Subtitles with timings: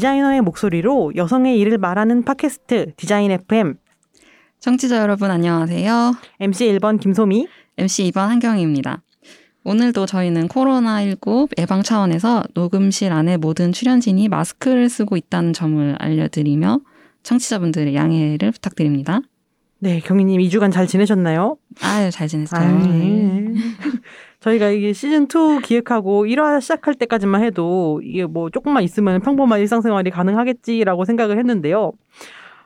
[0.00, 3.74] 디자이너의 목소리로 여성의 일을 말하는 팟캐스트 디자인 FM
[4.58, 6.14] 청취자 여러분 안녕하세요.
[6.40, 7.46] MC 1번 김소미
[7.76, 9.02] MC 2번 한경희입니다.
[9.62, 16.80] 오늘도 저희는 코로나19 예방 차원에서 녹음실 안에 모든 출연진이 마스크를 쓰고 있다는 점을 알려드리며
[17.22, 19.20] 청취자분들의 양해를 부탁드립니다.
[19.80, 21.58] 네, 경희님 2주간 잘 지내셨나요?
[21.82, 22.62] 아유, 잘 지냈어요.
[22.62, 23.52] 아, 네.
[24.40, 30.10] 저희가 이게 시즌 2 기획하고 1화 시작할 때까지만 해도 이게 뭐 조금만 있으면 평범한 일상생활이
[30.10, 31.92] 가능하겠지라고 생각을 했는데요.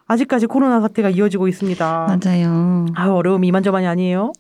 [0.07, 2.19] 아직까지 코로나 사태가 이어지고 있습니다.
[2.23, 2.87] 맞아요.
[2.95, 4.33] 아, 어려움이 이만저만이 아니에요.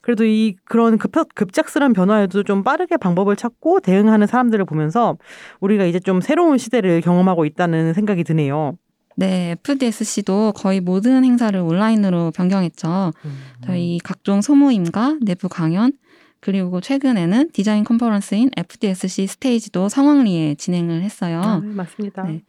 [0.00, 5.16] 그래도 이 그런 급, 급작스런 변화에도 좀 빠르게 방법을 찾고 대응하는 사람들을 보면서
[5.60, 8.78] 우리가 이제 좀 새로운 시대를 경험하고 있다는 생각이 드네요.
[9.16, 13.12] 네, FDSC도 거의 모든 행사를 온라인으로 변경했죠.
[13.24, 13.38] 음.
[13.64, 15.92] 저희 각종 소모임과 내부 강연,
[16.40, 21.40] 그리고 최근에는 디자인 컨퍼런스인 FDSC 스테이지도 성황리에 진행을 했어요.
[21.42, 22.22] 아, 네, 맞습니다.
[22.24, 22.42] 네.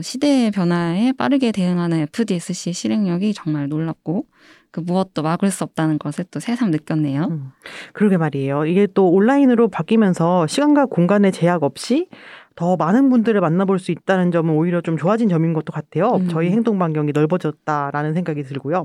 [0.00, 4.26] 시대의 변화에 빠르게 대응하는 FDSC 실행력이 정말 놀랍고
[4.70, 7.28] 그 무엇도 막을 수 없다는 것을 또 새삼 느꼈네요.
[7.30, 7.52] 음,
[7.94, 8.66] 그러게 말이에요.
[8.66, 12.08] 이게 또 온라인으로 바뀌면서 시간과 공간의 제약 없이
[12.56, 16.16] 더 많은 분들을 만나볼 수 있다는 점은 오히려 좀 좋아진 점인 것도 같아요.
[16.16, 16.28] 음.
[16.28, 18.84] 저희 행동 반경이 넓어졌다라는 생각이 들고요.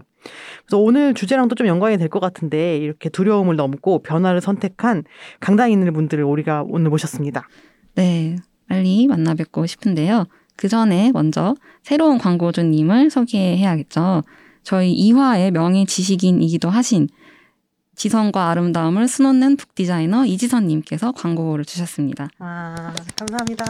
[0.66, 5.03] 그래서 오늘 주제랑도 좀 연관이 될 것 같은데 이렇게 두려움을 넘고 변화를 선택한
[5.39, 7.47] 강당인들 분들을 우리가 오늘 모셨습니다.
[7.95, 8.36] 네,
[8.67, 10.25] 빨리 만나 뵙고 싶은데요.
[10.57, 14.22] 그 전에 먼저 새로운 광고주님을 소개해야겠죠.
[14.63, 17.07] 저희 이화의 명예 지식인이기도 하신
[17.96, 22.29] 지성과 아름다움을 수놓는 북 디자이너 이지선님께서 광고를 주셨습니다.
[22.40, 23.66] 아, 감사합니다.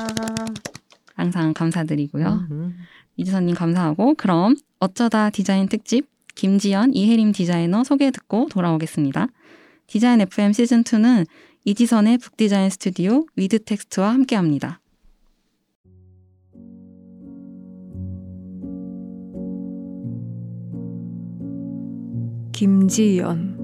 [1.15, 2.47] 항상 감사드리고요.
[2.49, 2.73] 음흠.
[3.17, 9.27] 이지선님 감사하고 그럼 어쩌다 디자인 특집 김지연 이혜림 디자이너 소개 듣고 돌아오겠습니다.
[9.87, 11.27] 디자인 FM 시즌2는
[11.65, 14.79] 이지선의 북디자인 스튜디오 위드텍스트와 함께 합니다.
[22.53, 23.60] 김지연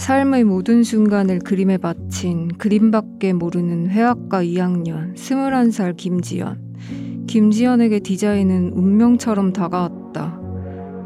[0.00, 7.26] 삶의 모든 순간을 그림에 바친 그림밖에 모르는 회화과 2학년 21살 김지연.
[7.26, 10.40] 김지연에게 디자인은 운명처럼 다가왔다.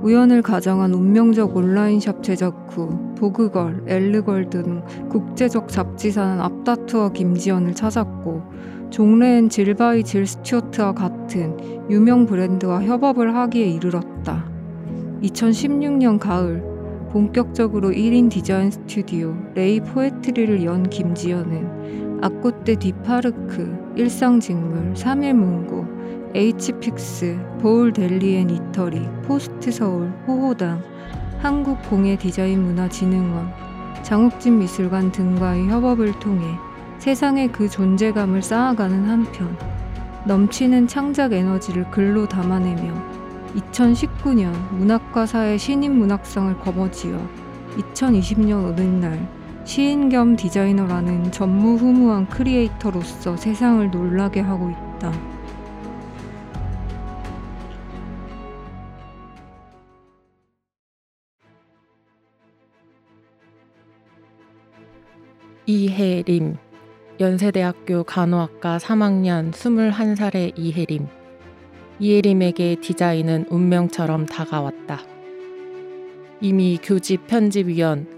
[0.00, 8.42] 우연을 가정한 운명적 온라인샵 제작 후 보그걸, 엘르걸 등 국제적 잡지사는 앞다투어 김지연을 찾았고
[8.90, 11.58] 종래엔 질바이 질 스튜어트와 같은
[11.90, 14.48] 유명 브랜드와 협업을 하기에 이르렀다.
[15.20, 16.73] 2016년 가을
[17.14, 28.50] 본격적으로 1인 디자인 스튜디오 레이 포에트리를 연 김지연은 아꼬떼 디파르크, 일상직물, 3일문고, H픽스, 보울 델리앤
[28.50, 30.82] 이터리, 포스트 서울, 호호당,
[31.38, 33.48] 한국공예 디자인문화진흥원,
[34.02, 36.44] 장욱진 미술관 등과의 협업을 통해
[36.98, 39.56] 세상에 그 존재감을 쌓아가는 한편
[40.26, 43.13] 넘치는 창작 에너지를 글로 담아내며
[43.54, 47.18] 2019년 문학과사의 신인 문학상을 거머쥐어
[47.76, 49.28] 2020년 오는날
[49.64, 55.12] 시인 겸 디자이너라는 전무후무한 크리에이터로서 세상을 놀라게 하고 있다.
[65.66, 66.58] 이혜림
[67.20, 71.23] 연세대학교 간호학과 3학년 21살의 이혜림
[72.00, 75.00] 이혜림에게 디자인은 운명처럼 다가왔다.
[76.40, 78.08] 이미 교집 편집위원,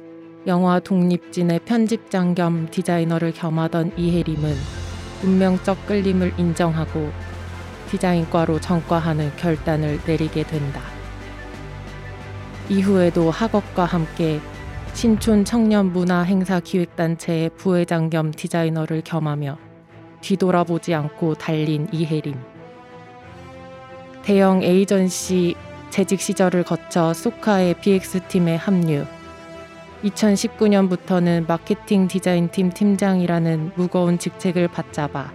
[0.47, 4.55] 영화 독립진의 편집장 겸 디자이너를 겸하던 이혜림은
[5.25, 7.11] 운명적 끌림을 인정하고
[7.91, 10.81] 디자인과로 전과하는 결단을 내리게 된다.
[12.71, 14.41] 이후에도 학업과 함께
[14.95, 19.59] 신촌 청년 문화 행사 기획단체의 부회장 겸 디자이너를 겸하며
[20.23, 22.56] 뒤돌아보지 않고 달린 이혜림.
[24.27, 25.55] 대형 에이전시
[25.91, 29.05] 재직 시절을 거쳐 소카의 BX팀에 합류.
[30.03, 35.33] 2019년부터는 마케팅 디자인팀 팀장이라는 무거운 직책을 받잡아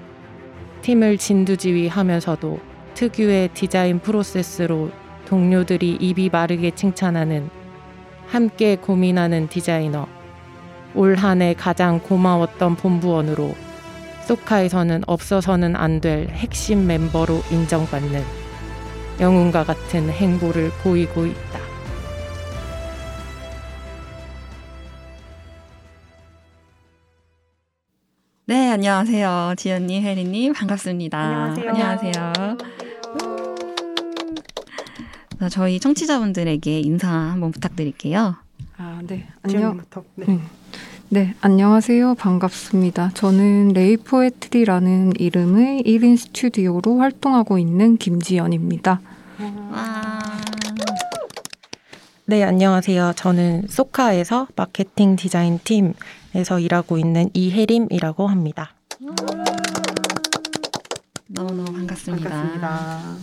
[0.81, 2.59] 팀을 진두지휘하면서도
[2.95, 4.91] 특유의 디자인 프로세스로
[5.25, 7.49] 동료들이 입이 마르게 칭찬하는
[8.27, 10.05] 함께 고민하는 디자이너.
[10.95, 13.55] 올 한 해 가장 고마웠던 본부원으로
[14.27, 18.40] 소카에서는 없어서는 안 될 핵심 멤버로 인정받는
[19.21, 21.59] 영웅과 같은 행보를 보이고 있다.
[28.47, 29.53] 네, 안녕하세요.
[29.57, 31.19] 지연님, 혜리님, 반갑습니다.
[31.19, 31.69] 안녕하세요.
[31.69, 32.57] 안녕하세요.
[35.39, 38.35] 자, 저희 청취자분들에게 인사 한번 부탁드릴게요.
[38.77, 39.27] 아, 네.
[39.43, 39.61] 안녕.
[39.61, 40.03] 지연님부터.
[40.15, 40.25] 네.
[40.29, 40.60] 음.
[41.13, 42.15] 네, 안녕하세요.
[42.15, 43.11] 반갑습니다.
[43.15, 49.01] 저는 레이포에트리라는 이름의 1인 스튜디오로 활동하고 있는 김지연입니다.
[49.73, 50.19] 와.
[52.27, 53.11] 네, 안녕하세요.
[53.17, 58.73] 저는 쏘카에서 마케팅 디자인 팀에서 일하고 있는 이혜림이라고 합니다.
[61.27, 62.29] 너무너무 반갑습니다.
[62.29, 63.15] 반갑습니다.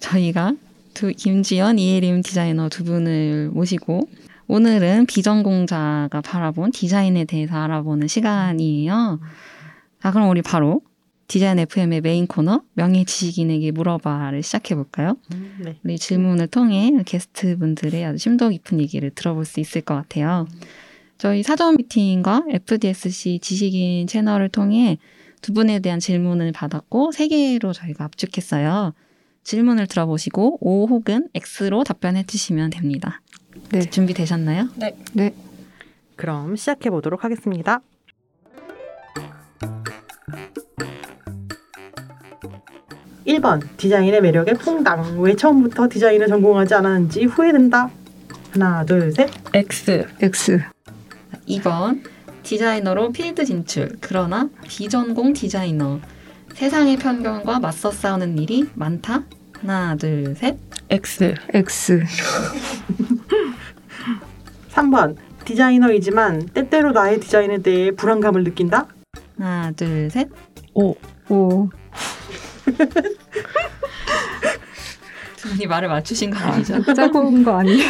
[0.00, 0.54] 저희가
[0.92, 4.08] 두 김지연, 이혜림 디자이너 두 분을 모시고
[4.48, 9.20] 오늘은 비전공자가 바라본 디자인에 대해서 알아보는 시간이에요.
[10.00, 10.82] 자, 그럼 우리 바로
[11.28, 15.16] 디자인 FM의 메인 코너 명예 지식인에게 물어봐를 시작해 볼까요?
[15.34, 15.76] 음, 네.
[15.82, 20.46] 우리 질문을 통해 게스트 분들의 아주 심도 깊은 얘기를 들어볼 수 있을 것 같아요.
[21.18, 24.98] 저희 사전 미팅과 FDSC 지식인 채널을 통해
[25.42, 28.94] 두 분에 대한 질문을 받았고 세 개로 저희가 압축했어요.
[29.46, 33.22] 질문을 들어보시고 O 혹은 X로 답변해 주시면 됩니다.
[33.70, 33.88] 네.
[33.88, 34.68] 준비되셨나요?
[35.12, 35.34] 네.
[36.16, 37.80] 그럼 시작해 보도록 하겠습니다.
[43.24, 47.90] 1번 디자인의 매력에 퐁당 왜 처음부터 디자인을 전공하지 않았는지 후회된다.
[48.50, 49.30] 하나 둘 셋.
[49.54, 50.08] X.
[50.22, 50.60] X.
[51.48, 52.02] 2번
[52.42, 56.00] 디자이너로 필드 진출 그러나 비전공 디자이너
[56.56, 59.22] 세상의 편견과 맞서 싸우는 일이 많다.
[59.60, 60.56] 하나 둘 셋.
[60.90, 61.34] X.
[61.52, 62.02] X.
[64.70, 68.86] 3번 디자이너이지만 때때로 나의 디자인에 대해 불안감을 느낀다.
[69.38, 70.28] 하나 둘 셋.
[70.74, 70.94] O.
[71.28, 71.68] O.
[75.36, 76.82] 두 분이 말을 맞추신 거 아니죠?
[76.94, 77.80] 짜고 온 거 아니에요?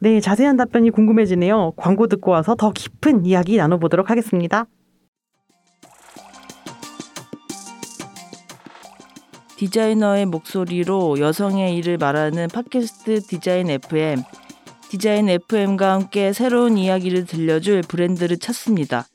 [0.00, 1.74] 네, 자세한 답변이 궁금해지네요.
[1.76, 4.66] 광고 듣고 와서 더 깊은 이야기 나눠보도록 하겠습니다.
[9.62, 14.24] 디자이너의 목소리로 여성의 일을 말하는 팟캐스트 디자인 FM.
[14.88, 19.06] 디자인 FM과 함께 새로운 이야기를 들려줄 브랜드를 찾습니다.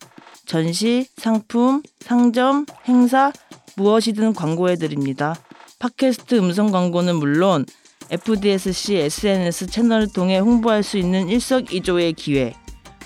[0.46, 3.34] 전시, 상품, 상점, 행사,
[3.76, 5.36] 무엇이든 광고해드립니다.
[5.80, 7.66] 팟캐스트 음성 광고는 물론
[8.10, 12.54] FDSC SNS 채널을 통해 홍보할 수 있는 일석이조의 기회.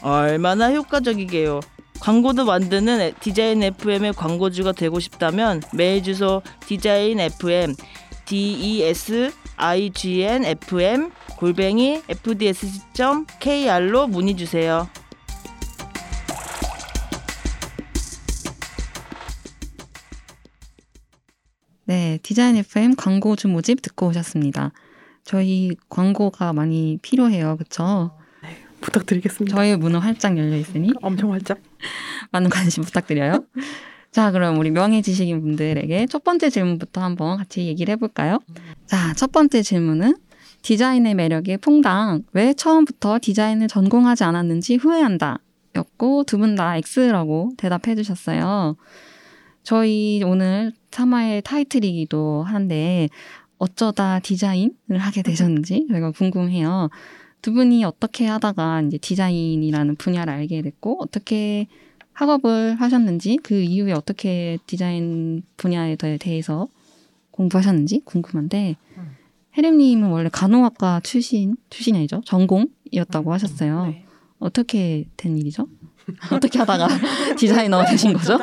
[0.04, 1.60] 얼마나 효과적이게요.
[2.02, 7.76] 광고도 만드는 디자인 FM의 광고주가 되고 싶다면 메일 주소 디자인 FM
[8.26, 13.28] D E S I G N F M 골뱅이 fdsc.kr로
[14.08, 14.90] 문의 주세요.
[21.86, 24.72] 네, 디자인 FM 광고주 모집 듣고 오셨습니다.
[25.24, 27.58] 저희 광고가 많이 필요해요.
[27.58, 28.18] 그렇죠?
[28.82, 29.56] 부탁드리겠습니다.
[29.56, 31.60] 저희 문은 활짝 열려 있으니 엄청 활짝.
[32.32, 33.46] 많은 관심 부탁드려요.
[34.12, 38.40] 자, 그럼 우리 명예 지식인 분들에게 첫 번째 질문부터 한번 같이 얘기를 해볼까요?
[38.86, 40.16] 자, 첫 번째 질문은
[40.64, 45.40] 디자인의 매력에 퐁당 왜 처음부터 디자인을 전공하지 않았는지 후회한다
[45.76, 48.76] 였고 두 분 다 X라고 대답해 주셨어요.
[49.64, 53.08] 저희 오늘 3화의 타이틀이기도 한데
[53.58, 56.90] 어쩌다 디자인을 하게 되셨는지 저희가 궁금해요.
[57.42, 61.68] 두 분이 어떻게 하다가 이제 디자인이라는 분야를 알게 됐고 어떻게
[62.14, 66.68] 학업을 하셨는지 그 이후에 어떻게 디자인 분야에 대- 대해서
[67.32, 68.76] 공부하셨는지 궁금한데
[69.58, 73.88] 혜림님은 원래 간호학과 출신 출신이 아니죠 전공이었다고 하셨어요.
[73.88, 74.06] 네.
[74.40, 75.68] 어떻게 된 일이죠?
[76.32, 76.88] 어떻게 하다가
[77.38, 78.38] 디자이너 되신 거죠?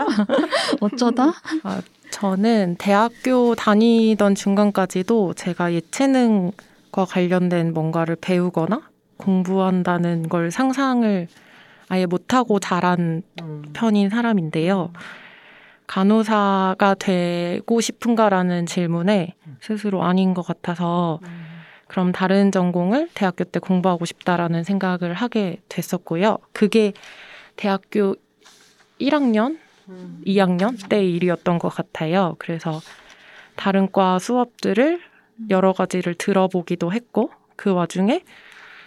[0.80, 1.32] 어쩌다?
[2.10, 6.52] 저는 대학교 다니던 중간까지도 제가 예체능
[6.90, 8.82] 과 관련된 뭔가를 배우거나
[9.16, 11.28] 공부한다는 걸 상상을
[11.88, 13.62] 아예 못하고 자란 음.
[13.72, 14.92] 편인 사람인데요.
[15.86, 21.18] 간호사가 되고 싶은가라는 질문에 스스로 아닌 것 같아서
[21.88, 26.38] 그럼 다른 전공을 대학교 때 공부하고 싶다라는 생각을 하게 됐었고요.
[26.52, 26.92] 그게
[27.56, 28.14] 대학교
[29.00, 30.22] 1학년, 음.
[30.26, 32.36] 2학년 때 일이었던 것 같아요.
[32.38, 32.80] 그래서
[33.56, 35.00] 다른 과 수업들을
[35.50, 38.22] 여러 가지를 들어보기도 했고 그 와중에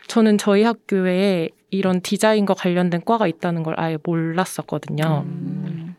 [0.08, 5.24] 저는 저희 학교에 이런 디자인과 관련된 과가 있다는 걸 아예 몰랐었거든요.
[5.26, 5.96] 음.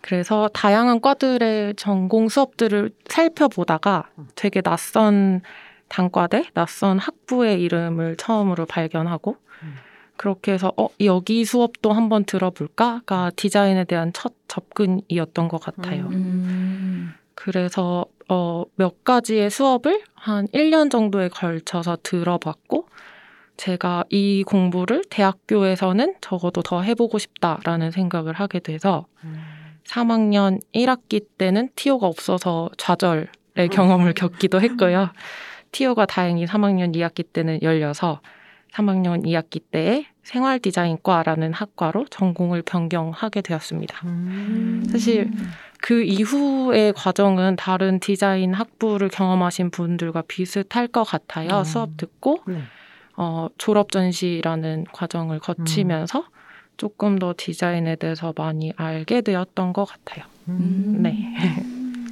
[0.00, 5.42] 그래서 다양한 과들의 전공 수업들을 살펴보다가 되게 낯선
[5.88, 9.74] 단과대 낯선 학부의 이름을 처음으로 발견하고 음.
[10.16, 16.08] 그렇게 해서 어 여기 수업도 한번 들어볼까가 디자인에 대한 첫 접근이었던 것 같아요.
[16.08, 17.12] 음.
[17.34, 22.86] 그래서 어, 몇 가지의 수업을 한 1년 정도에 걸쳐서 들어봤고
[23.56, 29.42] 제가 이 공부를 대학교에서는 적어도 더 해보고 싶다라는 생각을 하게 돼서 음.
[29.84, 35.10] 3학년 1학기 때는 티오가 없어서 좌절의 경험을 겪기도 했고요.
[35.72, 38.20] 티오가 다행히 3학년 2학기 때는 열려서
[38.72, 44.06] 3학년 2학기 때에 생활 디자인과라는 학과로 전공을 변경하게 되었습니다.
[44.06, 44.84] 음.
[44.88, 45.28] 사실
[45.80, 51.58] 그 이후의 과정은 다른 디자인 학부를 경험하신 분들과 비슷할 것 같아요.
[51.58, 51.64] 음.
[51.64, 52.62] 수업 듣고 네.
[53.16, 56.24] 어, 졸업 전시라는 과정을 거치면서
[56.76, 60.24] 조금 더 디자인에 대해서 많이 알게 되었던 것 같아요.
[60.48, 60.98] 음.
[61.02, 61.34] 네.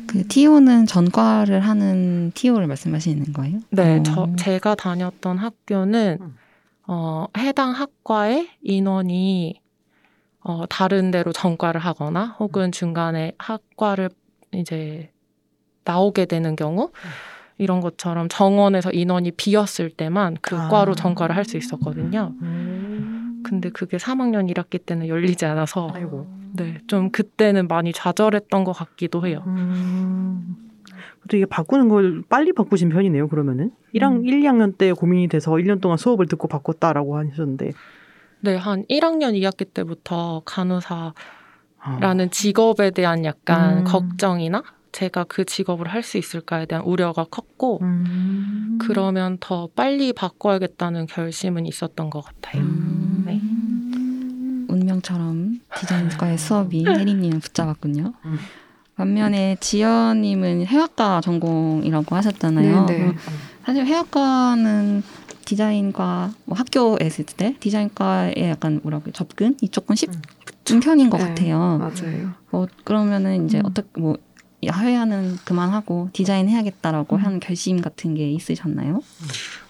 [0.06, 3.60] 그 TO는 전과를 하는 TO를 말씀하시는 거예요?
[3.70, 4.02] 네, 어.
[4.02, 6.36] 저, 제가 다녔던 학교는 음.
[6.86, 9.60] 어, 해당 학과의 인원이
[10.48, 14.08] 어, 다른 데로 전과를 하거나 혹은 중간에 학과를
[14.52, 15.10] 이제
[15.84, 16.90] 나오게 되는 경우
[17.58, 20.68] 이런 것처럼 정원에서 인원이 비었을 때만 그 아.
[20.68, 22.32] 과로 전과를 할 수 있었거든요.
[22.40, 23.42] 음.
[23.44, 26.26] 근데 그게 3학년 1학기 때는 열리지 않아서 아이고.
[26.54, 29.42] 네, 좀 그때는 많이 좌절했던 것 같기도 해요.
[29.46, 30.56] 음.
[31.28, 33.70] 또 이게 바꾸는 걸 빨리 바꾸신 편이네요, 그러면은.
[33.94, 34.24] 1학, 음.
[34.24, 37.72] 1, 2학년 때 고민이 돼서 1년 동안 수업을 듣고 바꿨다라고 하셨는데.
[38.40, 41.12] 네, 한 1학년 2학기 때부터 간호사라는
[41.80, 42.26] 아.
[42.30, 43.84] 직업에 대한 약간 음.
[43.84, 48.78] 걱정이나 제가 그 직업을 할 수 있을까에 대한 우려가 컸고 음.
[48.80, 52.62] 그러면 더 빨리 바꿔야겠다는 결심은 있었던 것 같아요.
[52.62, 53.22] 음.
[53.26, 53.40] 네.
[54.72, 58.12] 운명처럼 디자인과의 수업이 혜리님을 붙잡았군요.
[58.24, 58.38] 음.
[58.96, 62.86] 반면에 지연님은 해학과 전공이라고 하셨잖아요.
[62.86, 63.14] 네, 네.
[63.64, 65.02] 사실 해학과는
[65.48, 70.20] 디자인과 뭐 학교에 있을 때 디자인과에 약간 뭐라고 접근이 조금 쉽은
[70.82, 71.24] 편인 것 네.
[71.24, 71.78] 같아요.
[71.78, 72.34] 맞아요.
[72.50, 73.62] 뭐 그러면은 이제 음.
[73.64, 74.18] 어떻게 뭐
[74.62, 79.00] 야회화는 그만하고 디자인 해야겠다라고 한 결심 같은 게 있으셨나요?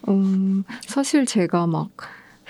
[0.09, 1.91] 음, 사실 제가 막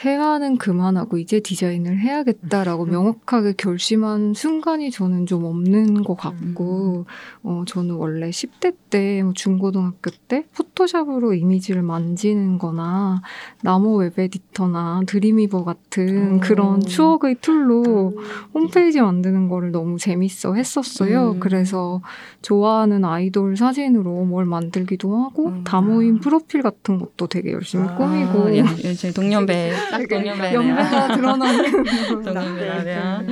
[0.04, 2.90] 회화는 그만하고 이제 디자인을 해야겠다라고 음.
[2.90, 7.04] 명확하게 결심한 순간이 저는 좀 없는 것 같고, 음.
[7.42, 13.22] 어, 저는 원래 10대 때, 뭐 중고등학교 때 포토샵으로 이미지를 만지는 거나
[13.62, 16.40] 나모 웹 에디터나 드림위버 같은 음.
[16.40, 18.14] 그런 추억의 툴로
[18.54, 21.32] 홈페이지 만드는 거를 너무 재밌어 했었어요.
[21.32, 21.40] 음.
[21.40, 22.00] 그래서
[22.42, 25.64] 좋아하는 아이돌 사진으로 뭘 만들기도 하고 음.
[25.64, 29.72] 다모임 프로필 같은 것도 되게 열심히 아, 꾸미고 예, 예, 저희 동년배.
[29.92, 31.84] 연배가 드러나는
[32.24, 33.28] 동년배라면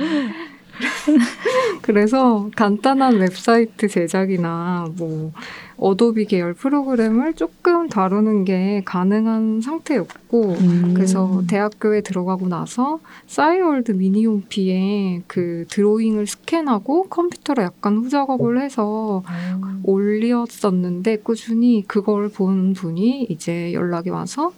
[1.81, 5.31] 그래서 간단한 웹사이트 제작이나 뭐
[5.77, 10.93] 어도비 계열 프로그램을 조금 다루는 게 가능한 상태였고 음.
[10.95, 19.23] 그래서 대학교에 들어가고 나서 싸이월드 미니홈피에 그 드로잉을 스캔하고 컴퓨터로 약간 후작업을 해서
[19.83, 24.51] 올렸었는데 꾸준히 그걸 본 분이 이제 연락이 와서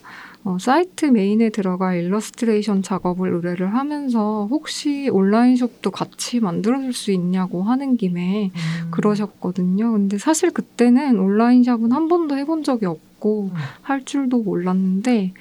[0.46, 7.64] 어, 사이트 메인에 들어갈 일러스트레이션 작업을 의뢰를 하면서 혹시 온라인 숍도 같이 만들어줄 수 있냐고
[7.64, 8.92] 하는 김에 음.
[8.92, 9.92] 그러셨거든요.
[9.92, 13.58] 근데 사실 그때는 온라인 샵은 한 번도 해본 적이 없고 음.
[13.82, 15.34] 할 줄도 몰랐는데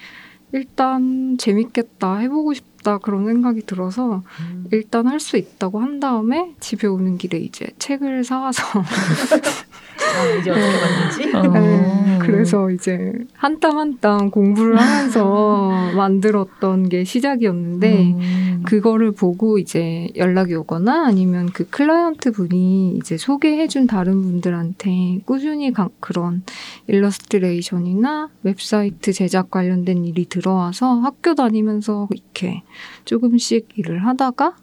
[0.53, 4.67] 일단 재밌겠다 해보고 싶다 그런 생각이 들어서 음.
[4.73, 8.63] 일단 할 수 있다고 한 다음에 집에 오는 길에 이제 책을 사와서
[10.17, 11.37] 아, 이제 어떻게 만든지?
[11.37, 11.43] 어.
[11.61, 18.63] 네, 그래서 이제 한 땀 한 땀 공부를 하면서 만들었던 게 시작이었는데 음.
[18.67, 25.89] 그거를 보고 이제 연락이 오거나 아니면 그 클라이언트 분이 이제 소개해준 다른 분들한테 꾸준히 가-
[26.01, 26.43] 그런
[26.87, 32.63] 일러스트레이션이나 웹사이트 제작 관련된 일이 들어와서 학교 다니면서 이렇게
[33.05, 34.55] 조금씩 일을 하다가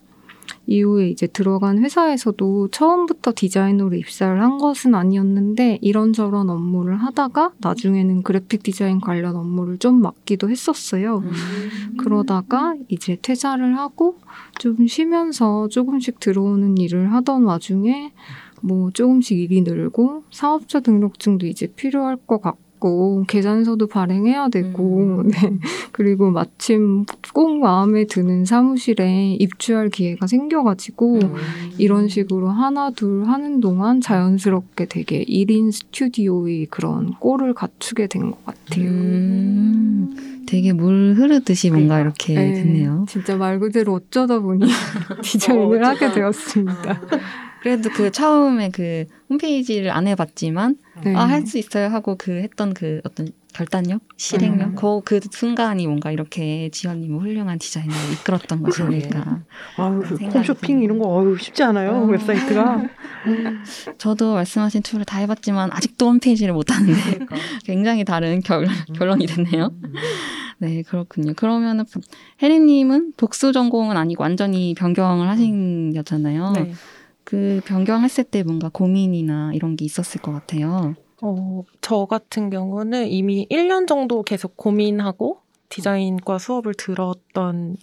[0.67, 8.63] 이후에 이제 들어간 회사에서도 처음부터 디자이너로 입사를 한 것은 아니었는데 이런저런 업무를 하다가 나중에는 그래픽
[8.63, 11.19] 디자인 관련 업무를 좀 맡기도 했었어요.
[11.19, 11.97] 음.
[11.97, 14.17] 그러다가 이제 퇴사를 하고
[14.59, 18.11] 좀 쉬면서 조금씩 들어오는 일을 하던 와중에
[18.61, 22.64] 뭐 조금씩 일이 늘고 사업자 등록증도 이제 필요할 것 같고
[23.27, 25.27] 계산서도 발행해야 되고 음.
[25.31, 25.57] 네.
[25.91, 31.33] 그리고 마침 꼭 마음에 드는 사무실에 입주할 기회가 생겨가지고 음.
[31.77, 38.43] 이런 식으로 하나 둘 하는 동안 자연스럽게 되게 1인 스튜디오의 그런 꼴을 갖추게 된 것
[38.45, 38.89] 같아요.
[38.89, 43.05] 음, 되게 물 흐르듯이 뭔가 이렇게 네, 됐네요.
[43.07, 44.65] 진짜 말 그대로 어쩌다 보니
[45.23, 46.11] 디자인을 어, 하게.
[46.11, 47.01] 되었습니다.
[47.65, 51.15] 그래도 그 처음에 그 홈페이지를 안 해봤지만 네.
[51.15, 54.75] 아 할 수 있어요 하고 그 했던 그 어떤 결단력, 실행력, 음.
[54.75, 59.41] 그, 그 순간이 뭔가 이렇게 지연님을 훌륭한 디자이너로 이끌었던 것이 아닐까.
[60.05, 62.11] 생각이 홈쇼핑 이런 거 어유 쉽지 않아요 음.
[62.11, 62.83] 웹사이트가.
[63.97, 66.93] 저도 말씀하신 툴을 다 해봤지만 아직도 홈페이지를 못 하는데
[67.65, 69.71] 굉장히 다른 결, 결론이 됐네요.
[70.59, 71.33] 네, 그렇군요.
[71.33, 71.85] 그러면은
[72.43, 76.51] 혜림님은 복수 전공은 아니고 완전히 변경을 하신 거잖아요.
[76.51, 76.73] 네.
[77.25, 80.95] 그 변경했을 때 뭔가 고민이나 이런 게 있었을 것 같아요.
[81.21, 87.77] 어, 저 같은 경우는 이미 1년 정도 계속 고민하고 디자인과 수업을 들었던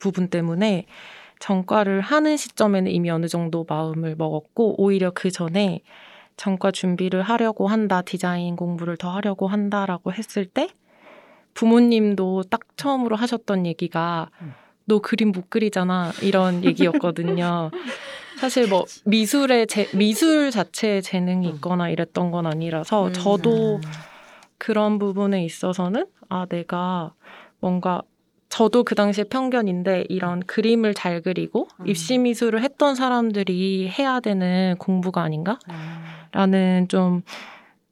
[0.00, 0.86] 부분 때문에
[1.38, 5.80] 전과를 하는 시점에는 이미 어느 정도 마음을 먹었고 오히려 그 전에
[6.36, 10.68] 전과 준비를 하려고 한다, 디자인 공부를 더 하려고 한다라고 했을 때
[11.54, 14.30] 부모님도 딱 처음으로 하셨던 얘기가
[14.86, 17.70] 너 그림 못 그리잖아 이런 얘기였거든요.
[18.38, 23.80] 사실 뭐 미술의 재, 미술 자체에 재능이 있거나 이랬던 건 아니라서 저도
[24.58, 27.12] 그런 부분에 있어서는 아 내가
[27.60, 28.02] 뭔가
[28.48, 35.22] 저도 그 당시에 편견인데 이런 그림을 잘 그리고 입시 미술을 했던 사람들이 해야 되는 공부가
[35.22, 37.22] 아닌가라는 좀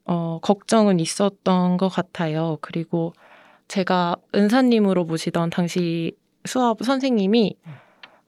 [0.05, 2.57] 어, 걱정은 있었던 것 같아요.
[2.61, 3.13] 그리고
[3.67, 7.55] 제가 은사님으로 모시던 당시 수업 선생님이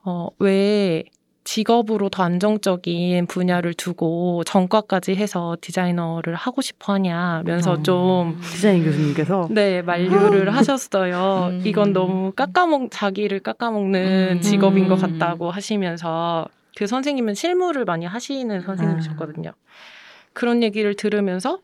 [0.04, 1.04] 어, 왜
[1.46, 7.82] 직업으로 더 안정적인 분야를 두고 전과까지 해서 디자이너를 하고 싶어 하냐면서 음.
[7.84, 11.50] 좀 디자인 교수님께서 네, 만류를 하셨어요.
[11.52, 11.62] 음.
[11.64, 14.40] 이건 너무 깎아먹, 자기를 깎아먹는 음.
[14.40, 19.52] 직업인 것 같다고 하시면서 그 선생님은 실무를 많이 하시는 선생님이셨거든요.
[20.32, 21.60] 그런 얘기를 들으면서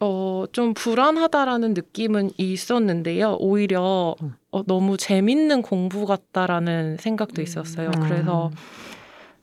[0.00, 3.36] 어, 좀 불안하다라는 느낌은 있었는데요.
[3.40, 4.36] 오히려 음.
[4.52, 7.90] 어, 너무 재밌는 공부 같다라는 생각도 있었어요.
[7.96, 8.00] 음.
[8.00, 8.50] 그래서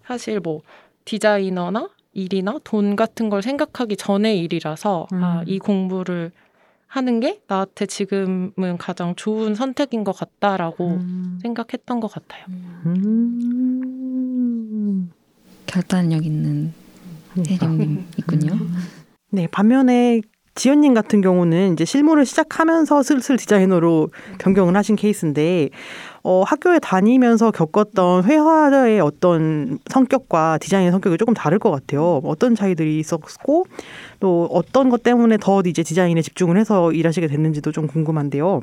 [0.06, 0.62] 사실 뭐
[1.06, 5.44] 디자이너나 일이나 돈 같은 걸 생각하기 전의 일이라서 아, 음.
[5.48, 6.32] 이 공부를
[6.88, 11.40] 하는 게 나한테 지금은 가장 좋은 선택인 것 같다라고 음.
[11.42, 12.46] 생각했던 것 같아요.
[12.86, 15.12] 음.
[15.66, 16.74] 결단력 있는
[17.34, 17.68] 그러니까.
[17.68, 18.58] 혜림님 있군요.
[19.32, 20.22] 네, 반면에
[20.56, 25.70] 지연님 같은 경우는 이제 실무를 시작하면서 슬슬 디자이너로 변경을 하신 케이스인데,
[26.24, 32.22] 어, 학교에 다니면서 겪었던 회화의 어떤 성격과 디자인의 성격이 조금 다를 것 같아요.
[32.24, 33.66] 어떤 차이들이 있었고,
[34.22, 38.62] 또 어떤 것 때문에 더 이제 디자인에 집중을 해서 일하시게 됐는지도 좀 궁금한데요.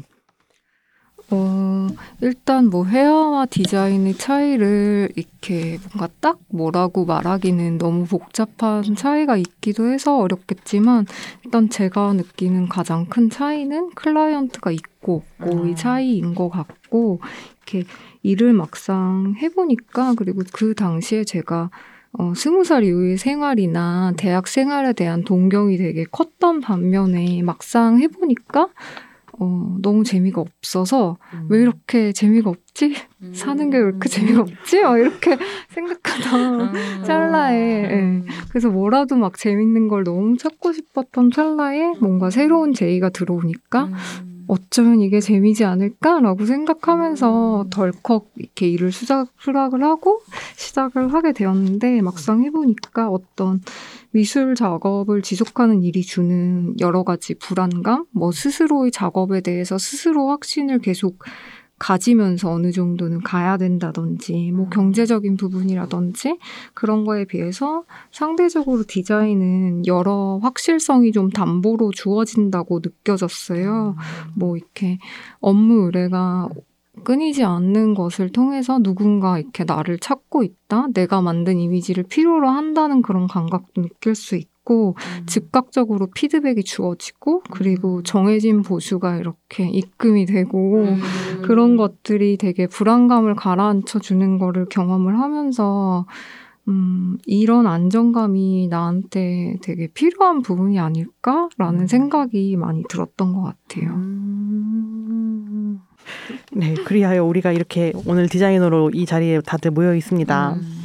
[1.35, 1.89] 어,
[2.21, 10.19] 일단 뭐 회화와 디자인의 차이를 이렇게 뭔가 딱 뭐라고 말하기는 너무 복잡한 차이가 있기도 해서
[10.19, 11.07] 어렵겠지만
[11.43, 15.75] 일단 제가 느끼는 가장 큰 차이는 클라이언트가 있고 없고의 음.
[15.75, 17.21] 차이인 것 같고
[17.57, 17.89] 이렇게
[18.23, 21.71] 일을 막상 해보니까 그리고 그 당시에 제가
[22.13, 28.69] 어, 스무 살 이후의 생활이나 대학 생활에 대한 동경이 되게 컸던 반면에 막상 해보니까
[29.39, 31.17] 어, 너무 재미가 없어서
[31.49, 32.95] 왜 이렇게 재미가 없지?
[33.33, 34.83] 사는 게 왜 이렇게 재미가 없지?
[34.83, 35.37] 막 이렇게
[35.71, 36.73] 생각하다
[37.05, 38.23] 찰나에 예.
[38.51, 43.89] 그래서 뭐라도 막 재밌는 걸 너무 찾고 싶었던 찰나에 뭔가 새로운 제의가 들어오니까
[44.53, 50.21] 어쩌면 이게 재미지 않을까라고 생각하면서 덜컥 이렇게 일을 수작, 수락을 하고
[50.57, 53.63] 시작을 하게 되었는데 막상 해보니까 어떤
[54.11, 61.25] 미술 작업을 지속하는 일이 주는 여러 가지 불안감, 뭐 스스로의 작업에 대해서 스스로 확신을 계속
[61.83, 66.39] 가지면서 어느 정도는 가야 된다든지, 뭐 경제적인 부분이라든지
[66.75, 73.97] 그런 거에 비해서 상대적으로 디자인은 여러 확실성이 좀 담보로 주어진다고 느껴졌어요.
[74.37, 74.99] 뭐 이렇게
[75.41, 76.49] 업무 의뢰가
[77.03, 83.27] 끊이지 않는 것을 통해서 누군가 이렇게 나를 찾고 있다, 내가 만든 이미지를 필요로 한다는 그런
[83.27, 84.97] 감각도 느낄 수 있 고,
[85.27, 91.01] 즉각적으로 피드백이 주어지고, 그리고 정해진 보수가 이렇게 입금이 되고, 음.
[91.43, 96.07] 그런 것들이 되게 불안감을 가라앉혀 주는 거를 경험을 하면서
[96.69, 103.91] 음, 이런 안정감이 나한테 되게 필요한 부분이 아닐까라는 생각이 많이 들었던 것 같아요.
[103.95, 105.81] 음.
[106.53, 110.55] 네, 그리하여 우리가 이렇게 오늘 디자이너로 이 자리에 다들 모여 있습니다.
[110.55, 110.82] 음.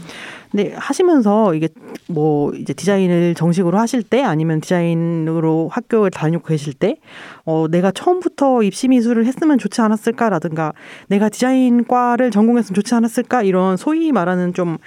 [0.52, 1.70] 근데 하시면서 이게
[2.08, 6.98] 뭐 이제 디자인을 정식으로 하실 때 아니면 디자인으로 학교를 다니고 계실 때
[7.46, 10.74] 어, 내가 처음부터 입시 미술을 했으면 좋지 않았을까라든가
[11.08, 14.78] 내가 디자인과를 전공했으면 좋지 않았을까 이런 소위 말하는 좀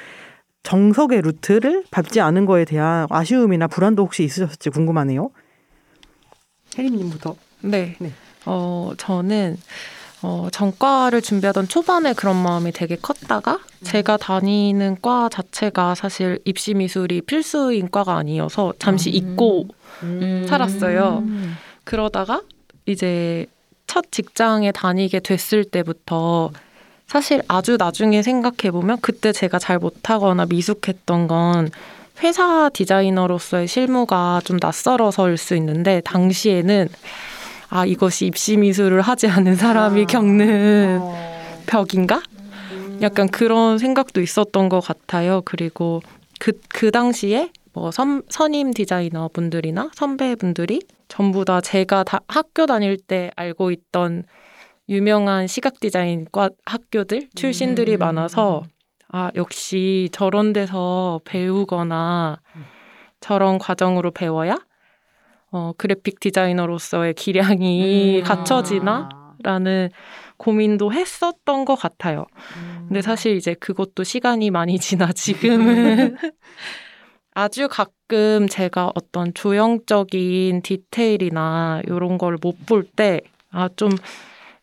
[0.63, 5.31] 정석의 루트를 밟지 않은 거에 대한 아쉬움이나 불안도 혹시 있으셨을지 궁금하네요.
[6.79, 7.37] 혜림님부터.
[7.63, 7.97] 네.
[7.99, 8.13] 네.
[8.47, 9.57] 어, 저는
[10.23, 17.23] 어, 전과를 준비하던 초반에 그런 마음이 되게 컸다가 제가 다니는 과 자체가 사실 입시 미술이
[17.23, 19.15] 필수인 과가 아니어서 잠시 음.
[19.15, 19.69] 잊고
[20.03, 20.47] 음.
[20.49, 21.25] 살았어요.
[21.85, 22.43] 그러다가
[22.87, 23.47] 이제
[23.87, 26.51] 첫 직장에 다니게 됐을 때부터
[27.07, 31.71] 사실 아주 나중에 생각해 보면 그때 제가 잘 못하거나 미숙했던 건
[32.23, 36.89] 회사 디자이너로서의 실무가 좀 낯설어서일 수 있는데 당시에는
[37.71, 40.07] 아 이것이 입시 미술을 하지 않은 사람이 아.
[40.07, 41.15] 겪는 어.
[41.67, 42.21] 벽인가?
[43.01, 45.41] 약간 그런 생각도 있었던 것 같아요.
[45.45, 46.03] 그리고
[46.39, 52.97] 그, 그 당시에 뭐 선, 선임 디자이너 분들이나 선배분들이 전부 다 제가 다 학교 다닐
[52.99, 54.25] 때 알고 있던
[54.89, 57.99] 유명한 시각 디자인과 학교들 출신들이 음.
[58.01, 58.65] 많아서
[59.13, 62.41] 아, 역시 저런 데서 배우거나
[63.21, 64.59] 저런 과정으로 배워야
[65.53, 68.25] 어, 그래픽 디자이너로서의 기량이 음.
[68.25, 69.09] 갖춰지나?
[69.43, 69.89] 라는
[70.37, 72.27] 고민도 했었던 것 같아요.
[72.57, 72.85] 음.
[72.89, 76.17] 근데 사실 이제 그것도 시간이 많이 지나 지금은
[77.35, 83.21] 아주 가끔 제가 어떤 조형적인 디테일이나 이런 걸 못 볼 때
[83.53, 83.91] 아 좀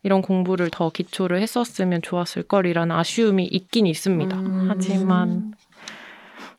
[0.04, 4.36] 이런 공부를 더 기초를 했었으면 좋았을 걸이라는 아쉬움이 있긴 있습니다.
[4.38, 4.66] 음.
[4.70, 5.52] 하지만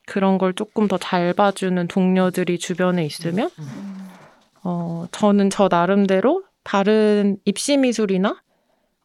[0.06, 3.50] 그런 걸 조금 더 잘 봐주는 동료들이 주변에 있으면
[4.64, 8.42] 어 저는 저 나름대로 다른 입시 미술이나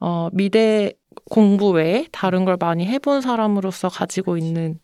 [0.00, 0.92] 어 미대
[1.30, 4.78] 공부 외에 다른 걸 많이 해본 사람으로서 가지고 있는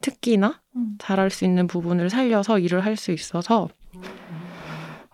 [0.00, 0.96] 특기나 음.
[0.98, 3.68] 잘할 수 있는 부분을 살려서 일을 할 수 있어서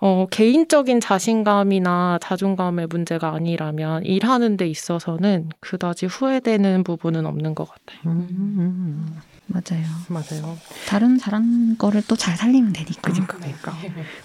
[0.01, 8.01] 어, 개인적인 자신감이나 자존감의 문제가 아니라면 일하는 데 있어서는 그다지 후회되는 부분은 없는 것 같아요.
[8.07, 9.17] 음.
[9.49, 9.83] 맞아요.
[10.09, 10.59] 맞아요.
[10.87, 13.01] 다른 잘한 거를 또 잘 살리면 되니까.
[13.01, 13.73] 그러니까, 그러니까.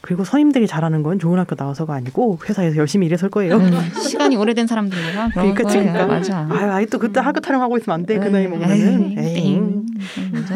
[0.01, 3.55] 그리고 선임들이 잘하는 건 좋은 학교 나와서가 아니고 회사에서 열심히 일했을 거예요.
[3.57, 5.83] 음, 시간이 오래된 사람들이라 그러니까, 거예요.
[5.93, 6.07] 그러니까.
[6.07, 6.47] 맞아.
[6.51, 8.19] 아유, 아이 또 그때 학교 타령하고 있으면 안 돼.
[8.19, 9.17] 그 나이 먹으면은.
[9.17, 9.33] 에이, 에이.
[9.35, 9.85] 땡.
[10.33, 10.55] 그죠?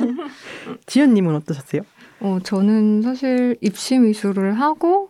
[0.86, 1.84] 지연 님은 어떠셨어요?
[2.20, 5.10] 어, 저는 사실 입시 미술을 하고,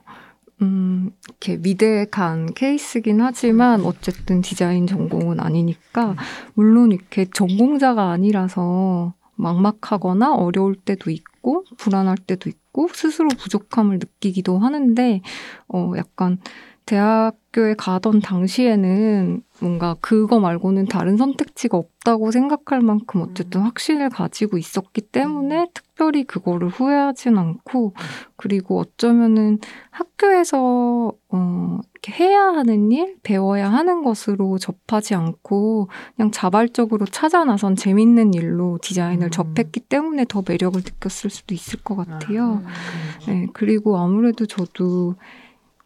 [0.61, 6.15] 음, 이렇게 미대에 간 케이스긴 하지만, 어쨌든 디자인 전공은 아니니까,
[6.53, 15.21] 물론 이렇게 전공자가 아니라서 막막하거나 어려울 때도 있고, 불안할 때도 있고, 스스로 부족함을 느끼기도 하는데,
[15.69, 16.39] 어, 약간,
[16.85, 25.01] 대학교에 가던 당시에는 뭔가 그거 말고는 다른 선택지가 없다고 생각할 만큼 어쨌든 확신을 가지고 있었기
[25.01, 27.93] 때문에 특별히 그거를 후회하진 않고
[28.35, 37.05] 그리고 어쩌면은 학교에서 어 이렇게 해야 하는 일, 배워야 하는 것으로 접하지 않고 그냥 자발적으로
[37.05, 39.31] 찾아 나선 재밌는 일로 디자인을 음.
[39.31, 42.61] 접했기 때문에 더 매력을 느꼈을 수도 있을 것 같아요.
[42.63, 45.15] 아, 네, 그리고 아무래도 저도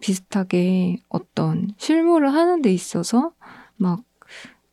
[0.01, 3.31] 비슷하게 어떤 실무를 하는 데 있어서
[3.81, 4.03] 막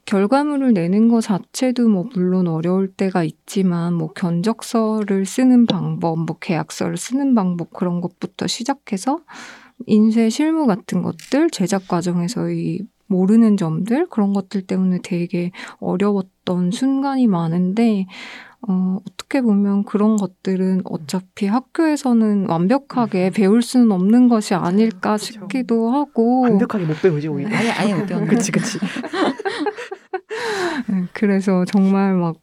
[0.05, 6.97] 결과물을 내는 것 자체도 뭐 물론 어려울 때가 있지만 뭐 견적서를 쓰는 방법, 뭐 계약서를
[6.97, 9.21] 쓰는 방법 그런 것부터 시작해서
[9.87, 18.07] 인쇄 실무 같은 것들, 제작 과정에서의 모르는 점들 그런 것들 때문에 되게 어려웠던 순간이 많은데
[18.67, 25.25] 어, 어떻게 보면 그런 것들은 어차피 학교에서는 완벽하게 배울 수는 없는 것이 아닐까 그쵸.
[25.25, 27.55] 싶기도 하고 완벽하게 못 배우지 오히려.
[27.55, 28.79] 아예 아예 못 배우는 그치 그치.
[30.89, 32.37] 네, 그래서 정말 막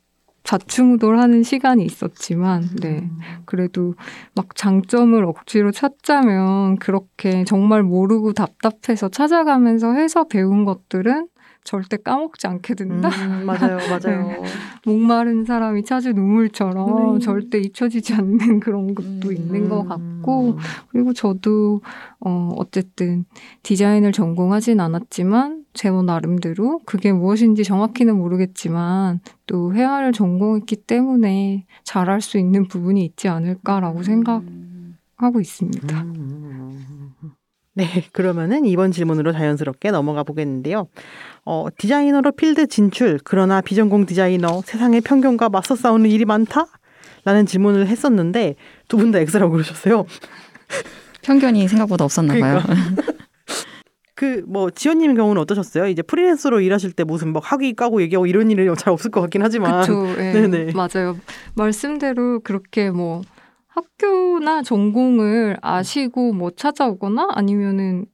[0.44, 3.20] 좌충우돌하는 시간이 있었지만 네 음.
[3.46, 3.96] 그래도
[4.36, 11.28] 막 장점을 억지로 찾자면 그렇게 정말 모르고 답답해서 찾아가면서 해서 배운 것들은
[11.66, 13.10] 절대 까먹지 않게 된다.
[13.10, 14.44] 음, 맞아요, 맞아요.
[14.86, 17.20] 목마른 사람이 찾은 우물처럼 네.
[17.20, 19.34] 절대 잊혀지지 않는 그런 것도 음.
[19.34, 20.58] 있는 것 같고
[20.90, 21.82] 그리고 저도
[22.20, 23.26] 어 어쨌든
[23.64, 32.38] 디자인을 전공하진 않았지만 제 나름대로 그게 무엇인지 정확히는 모르겠지만 또 회화를 전공했기 때문에 잘할 수
[32.38, 36.06] 있는 부분이 있지 않을까라고 생각하고 있습니다.
[37.76, 37.82] 음.
[37.82, 40.88] 네, 그러면은 이번 질문으로 자연스럽게 넘어가 보겠는데요.
[41.46, 46.66] 어, 디자이너로 필드 진출, 그러나 비전공 디자이너, 세상의 편견과 맞서 싸우는 일이 많다?
[47.26, 48.56] 라는 질문을 했었는데,
[48.88, 50.06] 두 분 다 X라고 그러셨어요.
[51.24, 52.62] 편견이 생각보다 없었나 봐요.
[54.16, 55.88] 그, 뭐, 지연님 경우는 어떠셨어요?
[55.88, 59.42] 이제 프리랜서로 일하실 때 무슨 막 학위 까고 얘기하고 이런 일은 잘 없을 것 같긴
[59.42, 59.84] 하지만.
[59.84, 60.08] 그렇죠.
[60.22, 60.72] 예, 네네.
[60.74, 61.18] 맞아요.
[61.56, 63.22] 말씀대로 그렇게 뭐
[63.76, 68.06] 학교나 전공을 아시고 뭐 찾아오거나 아니면은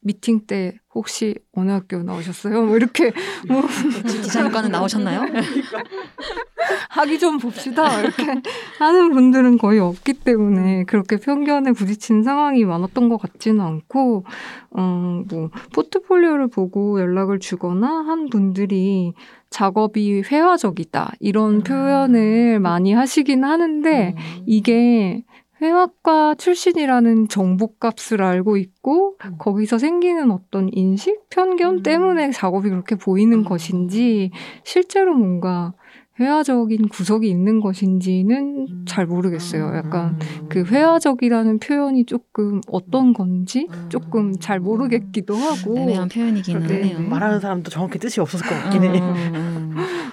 [0.00, 2.64] 미팅 때 혹시 어느 학교 나오셨어요?
[2.64, 3.12] 뭐 이렇게
[3.48, 3.62] 뭐
[4.06, 5.26] 디자인과는 나오셨나요?
[6.90, 8.00] 하기 좀 봅시다.
[8.00, 8.40] 이렇게
[8.78, 14.24] 하는 분들은 거의 없기 때문에 그렇게 편견에 부딪힌 상황이 많았던 것 같지는 않고,
[14.70, 19.12] 어, 뭐, 포트폴리오를 보고 연락을 주거나 한 분들이
[19.50, 21.12] 작업이 회화적이다.
[21.20, 21.60] 이런 음.
[21.62, 24.42] 표현을 많이 하시긴 하는데, 음.
[24.46, 25.24] 이게
[25.60, 29.36] 회화과 출신이라는 정보값을 알고 있고 음.
[29.38, 31.82] 거기서 생기는 어떤 인식 편견 음.
[31.82, 33.44] 때문에 작업이 그렇게 보이는 음.
[33.44, 34.30] 것인지
[34.64, 35.72] 실제로 뭔가
[36.18, 38.84] 회화적인 구석이 있는 것인지는 음.
[38.86, 39.76] 잘 모르겠어요.
[39.76, 40.48] 약간 음.
[40.48, 43.88] 그 회화적이라는 표현이 조금 어떤 건지 음.
[43.88, 47.00] 조금 잘 모르겠기도 하고 애매한 표현이긴 하네요.
[47.08, 49.00] 말하는 사람도 정확히 뜻이 없었을 것 같긴 해.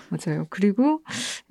[0.10, 0.46] 맞아요.
[0.50, 1.00] 그리고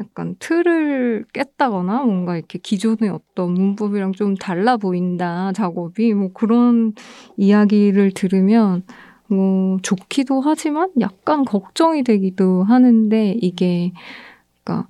[0.00, 6.92] 약간 틀을 깼다거나 뭔가 이렇게 기존의 어떤 문법이랑 좀 달라 보인다 작업이 뭐 그런
[7.36, 8.84] 이야기를 들으면
[9.26, 13.92] 뭐 좋기도 하지만 약간 걱정이 되기도 하는데 이게
[14.64, 14.88] 그러니까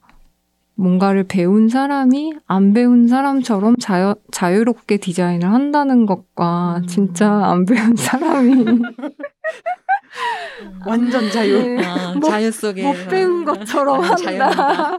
[0.75, 6.87] 뭔가를 배운 사람이 안 배운 사람처럼 자유, 자유롭게 디자인을 한다는 것과 음.
[6.87, 8.65] 진짜 안 배운 사람이
[10.87, 11.63] 완전 자유.
[11.63, 11.85] 네.
[11.87, 14.99] 아, 못, 자유 속에 못 배운 것처럼 아, 한다.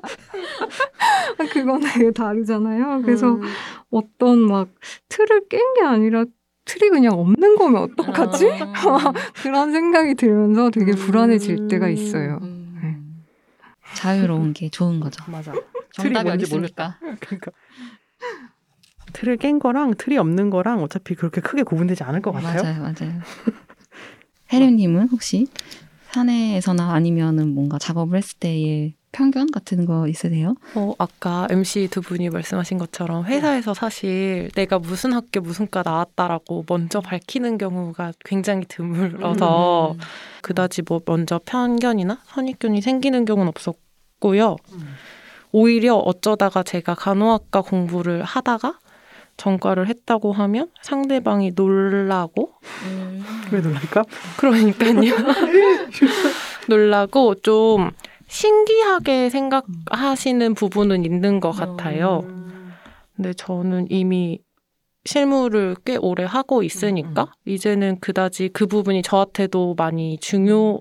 [1.52, 3.02] 그건 되게 다르잖아요.
[3.04, 3.42] 그래서 음.
[3.92, 4.70] 어떤 막
[5.10, 6.24] 틀을 깬 게 아니라
[6.66, 8.50] 틀이 그냥 없는 거면 어떡하지?
[8.62, 9.14] 아.
[9.44, 12.40] 그런 생각이 들면서 되게 불안해질 때가 있어요.
[12.42, 12.63] 음.
[13.94, 15.24] 자유로운 게 좋은 거죠.
[15.30, 15.54] 맞아.
[15.94, 16.98] 정답이 어디 있습니까?
[17.20, 17.52] 그러니까
[19.14, 22.64] 틀을 깬 거랑 틀이 없는 거랑 어차피 그렇게 크게 구분되지 않을 것 같아요.
[22.64, 23.22] 맞아요, 맞아요.
[24.52, 25.48] 혜림님은 혹시
[26.12, 30.56] 사내에서나 아니면은 뭔가 작업을 했을 때의 편견 같은 거 있으세요?
[30.76, 36.66] 어, 아까 MC 두 분이 말씀하신 것처럼 회사에서 사실 내가 무슨 학교 무슨 과 나왔다라고
[36.68, 40.00] 먼저 밝히는 경우가 굉장히 드물어서 음.
[40.44, 44.58] 그다지 뭐 먼저 편견이나 선입견이 생기는 경우는 없었고요.
[44.74, 44.96] 음.
[45.52, 48.78] 오히려 어쩌다가 제가 간호학과 공부를 하다가
[49.38, 52.54] 전과를 했다고 하면 상대방이 놀라고
[52.86, 53.24] 음.
[53.52, 54.04] 왜 놀랄까?
[54.38, 54.94] 그러니까요.
[56.70, 57.92] 놀라고 좀
[58.28, 62.22] 신기하게 생각하시는 부분은 있는 것 같아요.
[63.16, 64.40] 근데 저는 이미
[65.06, 70.80] 실무를 꽤 오래 하고 있으니까 이제는 그다지 그 부분이 저한테도 많이 중요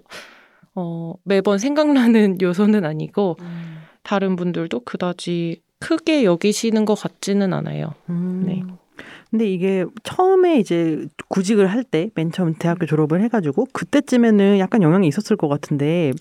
[0.75, 3.37] 어 매번 생각나는 요소는 아니고
[4.03, 7.95] 다른 분들도 그다지 크게 여기시는 것 같지는 않아요.
[8.09, 8.45] 음.
[8.47, 8.63] 네.
[9.31, 15.09] 근데 이게 처음에 이제 구직을 할 때 맨 처음 대학교 졸업을 해가지고 그때쯤에는 약간 영향이
[15.09, 16.13] 있었을 것 같은데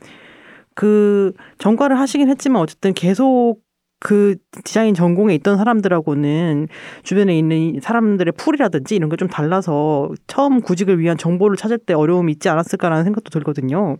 [0.73, 3.59] 그 전과를 하시긴 했지만 어쨌든 계속
[4.03, 6.67] 그 디자인 전공에 있던 사람들하고는
[7.03, 12.31] 주변에 있는 사람들의 풀이라든지 이런 게 좀 달라서 처음 구직을 위한 정보를 찾을 때 어려움이
[12.31, 13.97] 있지 않았을까라는 생각도 들거든요.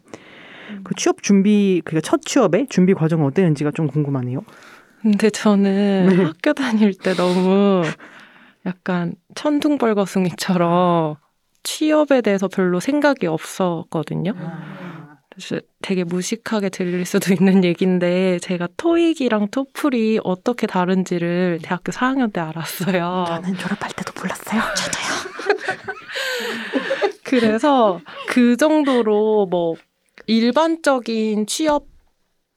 [0.72, 0.82] 음.
[0.84, 4.42] 그 취업 준비 그러니까 첫 취업의 준비 과정은 어땠는지가 좀 궁금하네요.
[5.02, 6.16] 근데 저는 네.
[6.24, 7.84] 학교 다닐 때 너무
[8.66, 11.16] 약간 천둥벌거숭이처럼
[11.64, 14.34] 취업에 대해서 별로 생각이 없었거든요.
[14.36, 15.18] 아.
[15.82, 23.26] 되게 무식하게 들릴 수도 있는 얘기인데 제가 토익이랑 토플이 어떻게 다른지를 대학교 4학년 때 알았어요.
[23.28, 24.62] 저는 졸업할 때도 몰랐어요.
[24.76, 25.92] 저도요.
[27.24, 29.76] 그래서 그 정도로 뭐
[30.28, 31.86] 일반적인 취업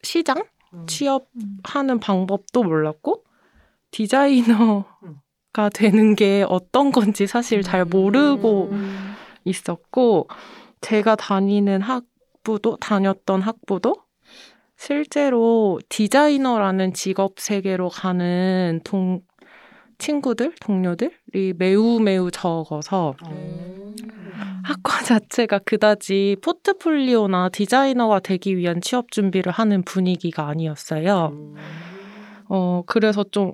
[0.02, 0.87] 시장 음.
[0.87, 3.24] 취업하는 방법도 몰랐고
[3.90, 4.84] 디자이너가
[5.72, 9.14] 되는 게 어떤 건지 사실 잘 모르고 음.
[9.44, 10.28] 있었고
[10.80, 12.04] 제가 다니는 학
[12.44, 13.94] 학부도 다녔던 학부도
[14.76, 19.22] 실제로 디자이너라는 직업 세계로 가는 동
[19.96, 23.96] 친구들, 동료들이 매우 매우 적어서 음.
[24.62, 31.30] 학과 자체가 그다지 포트폴리오나 디자이너가 되기 위한 취업 준비를 하는 분위기가 아니었어요.
[31.33, 31.54] 음.
[32.48, 33.52] 어, 그래서 좀,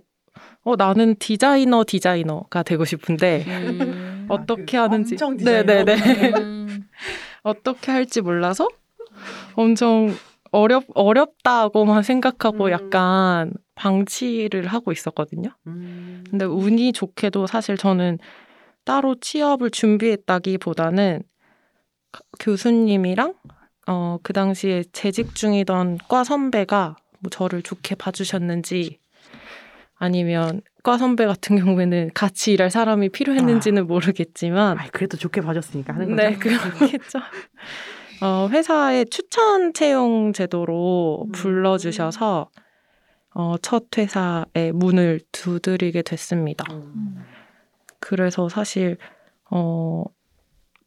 [0.62, 4.26] 어, 나는 디자이너, 디자이너가 되고 싶은데, 음.
[4.31, 5.16] 어떻게 아, 그 하는지.
[5.44, 5.94] 네네네.
[6.38, 6.88] 음.
[7.42, 8.68] 어떻게 할지 몰라서
[9.61, 10.14] 엄청
[10.53, 12.70] 어렵 어렵다고만 생각하고 음.
[12.70, 15.51] 약간 방치를 하고 있었거든요.
[15.66, 16.25] 음.
[16.29, 18.18] 근데 운이 좋게도 사실 저는
[18.85, 21.23] 따로 취업을 준비했다기보다는
[22.40, 23.35] 교수님이랑
[23.87, 28.99] 어, 그 당시에 재직 중이던 과 선배가 뭐 저를 좋게 봐주셨는지
[29.96, 33.85] 아니면 과 선배 같은 경우에는 같이 일할 사람이 필요했는지는 아.
[33.85, 36.51] 모르겠지만 아, 그래도 좋게 봐줬으니까 하는 네, 거죠.
[36.51, 37.18] 네, 그렇겠죠.
[38.22, 41.33] 어, 회사의 추천 채용 제도로 음.
[41.33, 42.50] 불러주셔서
[43.35, 46.64] 어, 첫 회사의 문을 두드리게 됐습니다.
[46.72, 47.24] 음.
[47.98, 48.98] 그래서 사실
[49.50, 50.04] 어,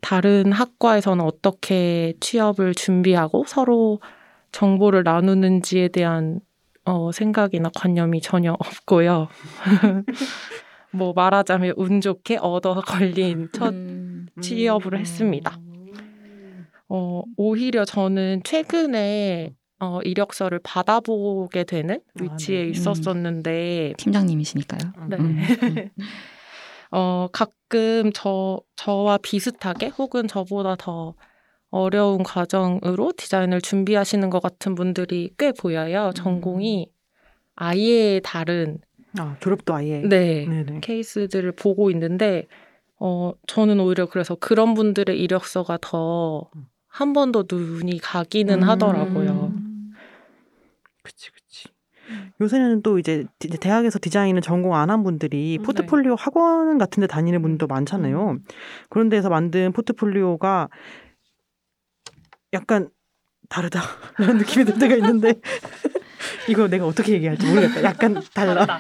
[0.01, 3.99] 다른 학과에서는 어떻게 취업을 준비하고 서로
[4.51, 6.39] 정보를 나누는지에 대한
[6.85, 9.29] 어, 생각이나 관념이 전혀 없고요.
[10.91, 14.27] 뭐 말하자면 운 좋게 얻어 걸린 첫 음.
[14.41, 15.57] 취업을 했습니다.
[16.95, 22.69] 어, 오히려 저는 최근에 어, 이력서를 받아보게 되는 아, 위치에 네.
[22.69, 24.93] 있었었는데, 팀장님이시니까요.
[25.09, 25.17] 네.
[25.17, 25.39] 음.
[26.91, 31.15] 어, 가끔 저, 저와 비슷하게 혹은 저보다 더
[31.71, 36.11] 어려운 과정으로 디자인을 준비하시는 것 같은 분들이 꽤 보여요.
[36.13, 36.91] 전공이
[37.55, 38.77] 아예 다른,
[39.17, 40.01] 아, 졸업도 아예.
[40.01, 40.81] 네, 네네.
[40.81, 42.45] 케이스들을 보고 있는데,
[42.99, 46.51] 어, 저는 오히려 그래서 그런 분들의 이력서가 더
[46.93, 48.69] 한 번 더 눈이 가기는 음.
[48.69, 49.51] 하더라고요.
[51.01, 51.67] 그치, 그치.
[52.39, 55.63] 요새는 또 이제 디- 대학에서 디자인을 전공 안 한 분들이 네.
[55.65, 58.37] 포트폴리오 학원 같은 데 다니는 분도 많잖아요.
[58.89, 60.69] 그런 데서 만든 포트폴리오가
[62.53, 62.89] 약간
[63.49, 65.33] 다르다라는 느낌이 들 때가 있는데
[66.49, 67.83] 이거 내가 어떻게 얘기할지 모르겠다.
[67.83, 68.79] 약간 달라.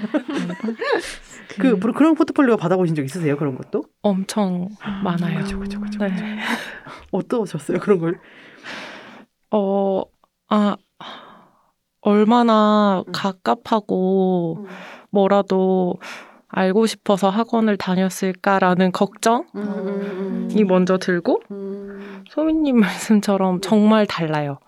[1.47, 3.37] 그 그, 그런 포트폴리오 받아보신 적 있으세요?
[3.37, 3.83] 그런 것도?
[4.01, 4.69] 엄청
[5.01, 5.39] 많아요.
[5.39, 6.37] 그쵸, 그쵸, 네.
[7.11, 7.79] 어떠셨어요?
[7.79, 8.19] 그런 걸?
[9.51, 10.03] 어,
[10.49, 10.75] 아,
[12.01, 13.11] 얼마나 음.
[13.13, 14.67] 갑갑하고
[15.09, 15.95] 뭐라도
[16.47, 21.41] 알고 싶어서 학원을 다녔을까라는 걱정이 음, 먼저 들고
[22.29, 24.59] 소민님 말씀처럼 정말 달라요.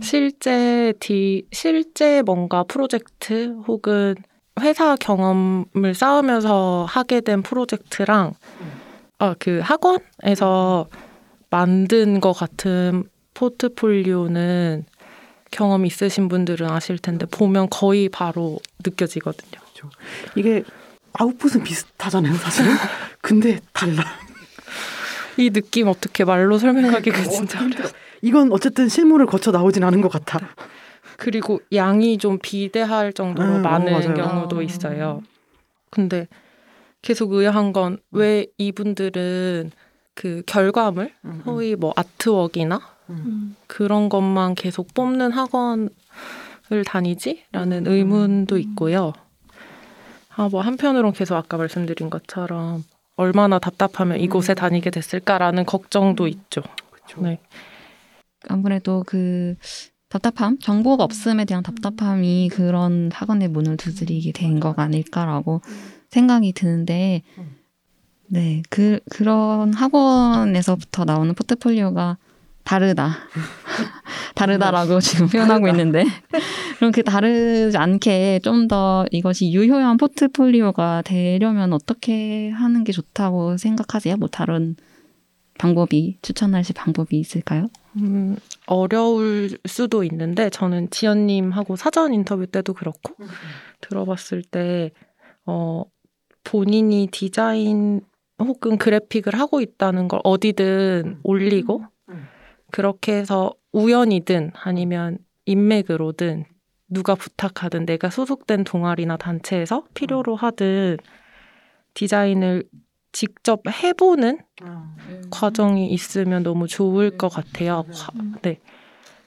[0.00, 4.14] 실제 디 실제 뭔가 프로젝트 혹은
[4.60, 8.34] 회사 경험을 쌓으면서 하게 된 프로젝트랑
[9.18, 10.86] 아 그 학원에서
[11.50, 14.84] 만든 것 같은 포트폴리오는
[15.50, 19.60] 경험 있으신 분들은 아실 텐데 보면 거의 바로 느껴지거든요.
[20.36, 20.62] 이게
[21.14, 22.72] 아웃풋은 비슷하잖아요, 사실은.
[23.22, 24.04] 근데 달라.
[25.36, 27.90] 이 느낌 어떻게 말로 설명하기가 진짜 어려워.
[28.22, 30.40] 이건 어쨌든 실무를 거쳐 나오진 않은 것 같아.
[31.18, 34.14] 그리고 양이 좀 비대할 정도로 음, 어, 많은 맞아요.
[34.14, 34.62] 경우도 아.
[34.62, 35.20] 있어요.
[35.90, 36.28] 근데
[37.02, 39.72] 계속 의아한 건 왜 이분들은
[40.14, 41.12] 그 결과물,
[41.44, 43.56] 소위 뭐 아트웍이나 음.
[43.66, 45.90] 그런 것만 계속 뽑는 학원을
[46.86, 49.12] 다니지라는 의문도 있고요.
[50.36, 52.84] 아, 뭐 한편으론 계속 아까 말씀드린 것처럼
[53.16, 56.62] 얼마나 답답하면 이곳에 다니게 됐을까라는 걱정도 있죠.
[56.90, 57.20] 그렇죠.
[57.20, 57.40] 네.
[58.48, 59.54] 아무래도 그
[60.08, 65.60] 답답함, 정보가 없음에 대한 답답함이 그런 학원의 문을 두드리게 된 것 아닐까라고
[66.10, 67.22] 생각이 드는데,
[68.26, 72.16] 네, 그, 그런 학원에서부터 나오는 포트폴리오가
[72.64, 73.16] 다르다.
[74.34, 76.04] 다르다라고 지금 표현하고 있는데,
[76.78, 84.16] 그럼 그 다르지 않게 좀 더 이것이 유효한 포트폴리오가 되려면 어떻게 하는 게 좋다고 생각하세요?
[84.16, 84.76] 뭐 다른
[85.58, 87.68] 방법이, 추천하실 방법이 있을까요?
[87.96, 93.14] 음, 어려울 수도 있는데 저는 지연님하고 사전 인터뷰 때도 그렇고
[93.80, 94.92] 들어봤을 때
[95.44, 95.84] 어,
[96.44, 98.00] 본인이 디자인
[98.38, 101.84] 혹은 그래픽을 하고 있다는 걸 어디든 올리고
[102.70, 106.44] 그렇게 해서 우연이든 아니면 인맥으로든
[106.88, 110.98] 누가 부탁하든 내가 소속된 동아리나 단체에서 필요로 하든
[111.94, 112.64] 디자인을
[113.18, 114.38] 직접 해보는
[115.30, 117.82] 과정이 있으면 너무 좋을 것 같아요.
[117.92, 118.60] 과, 네.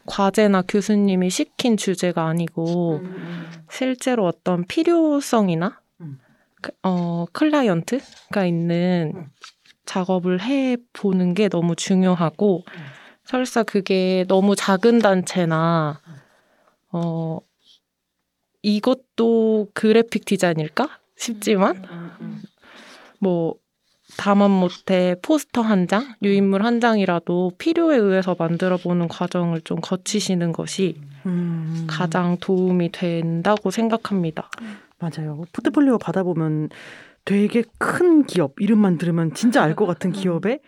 [0.05, 3.03] 과제나 교수님이 시킨 주제가 아니고
[3.69, 6.19] 실제로 어떤 필요성이나 음.
[6.61, 9.29] 그- 어, 클라이언트가 있는
[9.83, 12.63] 작업을 해 보는 게 너무 중요하고
[13.25, 15.99] 설사 그게 너무 작은 단체나
[16.93, 17.39] 어
[18.61, 21.01] 이것도 그래픽 디자인일까?
[21.17, 21.83] 싶지만
[23.19, 23.60] 뭐
[24.17, 30.51] 다만 못해 포스터 한 장, 유인물 한 장이라도 필요에 의해서 만들어 보는 과정을 좀 거치시는
[30.51, 31.85] 것이 음.
[31.87, 34.49] 가장 도움이 된다고 생각합니다.
[34.99, 35.43] 맞아요.
[35.53, 36.69] 포트폴리오 받아보면
[37.25, 40.59] 되게 큰 기업 이름만 들으면 진짜 알 것 같은 기업에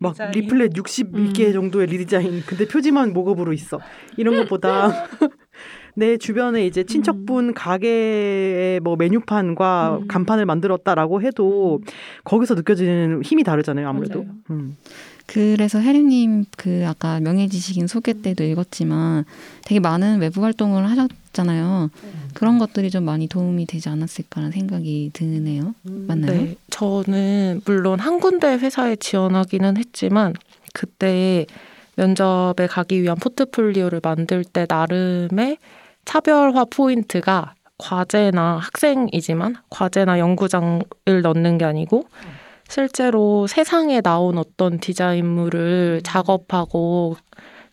[0.00, 1.52] 막 리플렛 61개 음.
[1.52, 3.78] 정도의 리디자인 근데 표지만 모급으로 있어
[4.16, 4.88] 이런 것보다
[5.94, 10.08] 내 주변에 이제 친척분 가게의 뭐 메뉴판과 음.
[10.08, 11.80] 간판을 만들었다라고 해도
[12.24, 14.26] 거기서 느껴지는 힘이 다르잖아요 아무래도.
[14.50, 14.76] 음.
[15.26, 19.24] 그래서 혜림님 그 아까 명예지식인 소개 때도 읽었지만
[19.64, 21.90] 되게 많은 외부 활동을 하셨잖아요.
[22.34, 25.76] 그런 것들이 좀 많이 도움이 되지 않았을까라는 생각이 드네요.
[25.84, 26.32] 맞나요?
[26.32, 30.34] 네, 저는 물론 한 군데 회사에 지원하기는 했지만
[30.74, 31.46] 그때
[31.94, 35.58] 면접에 가기 위한 포트폴리오를 만들 때 나름의
[36.10, 40.82] 차별화 포인트가 과제나 학생이지만 과제나 연구장을
[41.22, 42.02] 넣는 게 아니고
[42.68, 47.16] 실제로 세상에 나온 어떤 디자인물을 작업하고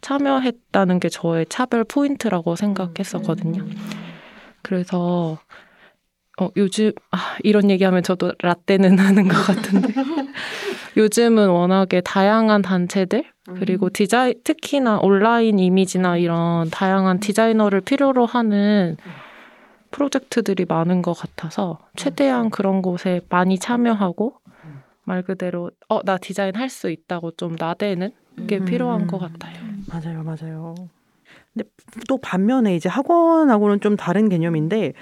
[0.01, 3.65] 참여했다는 게 저의 차별 포인트라고 생각했었거든요.
[4.61, 5.39] 그래서
[6.39, 9.93] 어, 요즘 아, 이런 얘기하면 저도 라떼는 하는 것 같은데.
[10.95, 13.23] 요즘은 워낙에 다양한 단체들
[13.59, 18.97] 그리고 디자인 특히나 온라인 이미지나 이런 다양한 디자이너를 필요로 하는
[19.91, 24.33] 프로젝트들이 많은 것 같아서 최대한 그런 곳에 많이 참여하고
[25.05, 28.11] 말 그대로 어 나 디자인 할 수 있다고 좀 나대는
[28.47, 29.53] 게 필요한 것 같아요.
[29.87, 30.75] 맞아요, 맞아요.
[31.53, 31.69] 근데
[32.09, 34.93] 또 반면에 이제 학원하고는 좀 다른 개념인데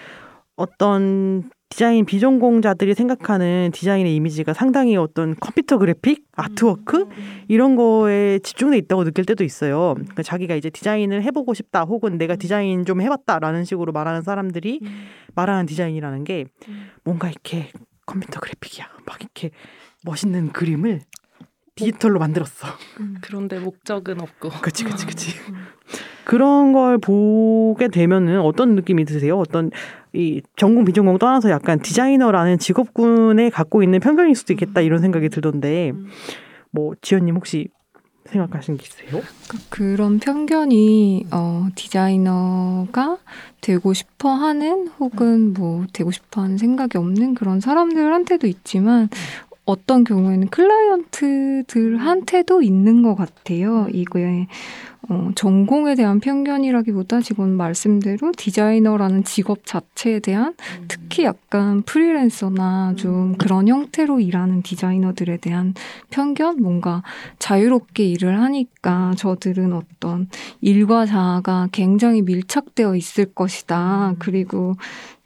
[0.55, 7.07] 어떤 디자인 비전공자들이 생각하는 디자인의 이미지가 상당히 어떤 컴퓨터 그래픽, 아트워크
[7.47, 9.95] 이런 거에 집중돼 있다고 느낄 때도 있어요.
[9.95, 14.79] 그러니까 자기가 이제 디자인을 해보고 싶다, 혹은 내가 디자인 좀 해봤다라는 식으로 말하는 사람들이
[15.33, 16.45] 말하는 디자인이라는 게
[17.03, 17.71] 뭔가 이렇게
[18.05, 19.49] 컴퓨터 그래픽이야, 막 이렇게
[20.05, 21.01] 멋있는 그림을
[21.75, 22.67] 디지털로 만들었어.
[23.19, 24.49] 그런데 목적은 없고.
[24.61, 25.35] 그치, 그치, 그치.
[26.23, 29.37] 그런 걸 보게 되면은 어떤 느낌이 드세요?
[29.37, 29.69] 어떤
[30.15, 35.91] 이 전공 비전공 떠나서 약간 디자이너라는 직업군에 갖고 있는 편견일 수도 있겠다 이런 생각이 들던데
[36.71, 37.67] 뭐 지연님 혹시
[38.25, 39.21] 생각하신 게 있으세요?
[39.69, 43.17] 그런 편견이 어, 디자이너가
[43.61, 49.09] 되고 싶어 하는 혹은 뭐 되고 싶어 하는 생각이 없는 그런 사람들한테도 있지만
[49.65, 53.87] 어떤 경우에는 클라이언트들한테도 있는 것 같아요.
[53.91, 54.45] 이거에
[55.09, 60.55] 어, 전공에 대한 편견이라기보다 지금 말씀대로 디자이너라는 직업 자체에 대한
[60.87, 65.73] 특히 약간 프리랜서나 좀 그런 형태로 일하는 디자이너들에 대한
[66.09, 67.03] 편견, 뭔가
[67.39, 70.27] 자유롭게 일을 하니까 저들은 어떤
[70.61, 74.15] 일과 자아가 굉장히 밀착되어 있을 것이다.
[74.19, 74.75] 그리고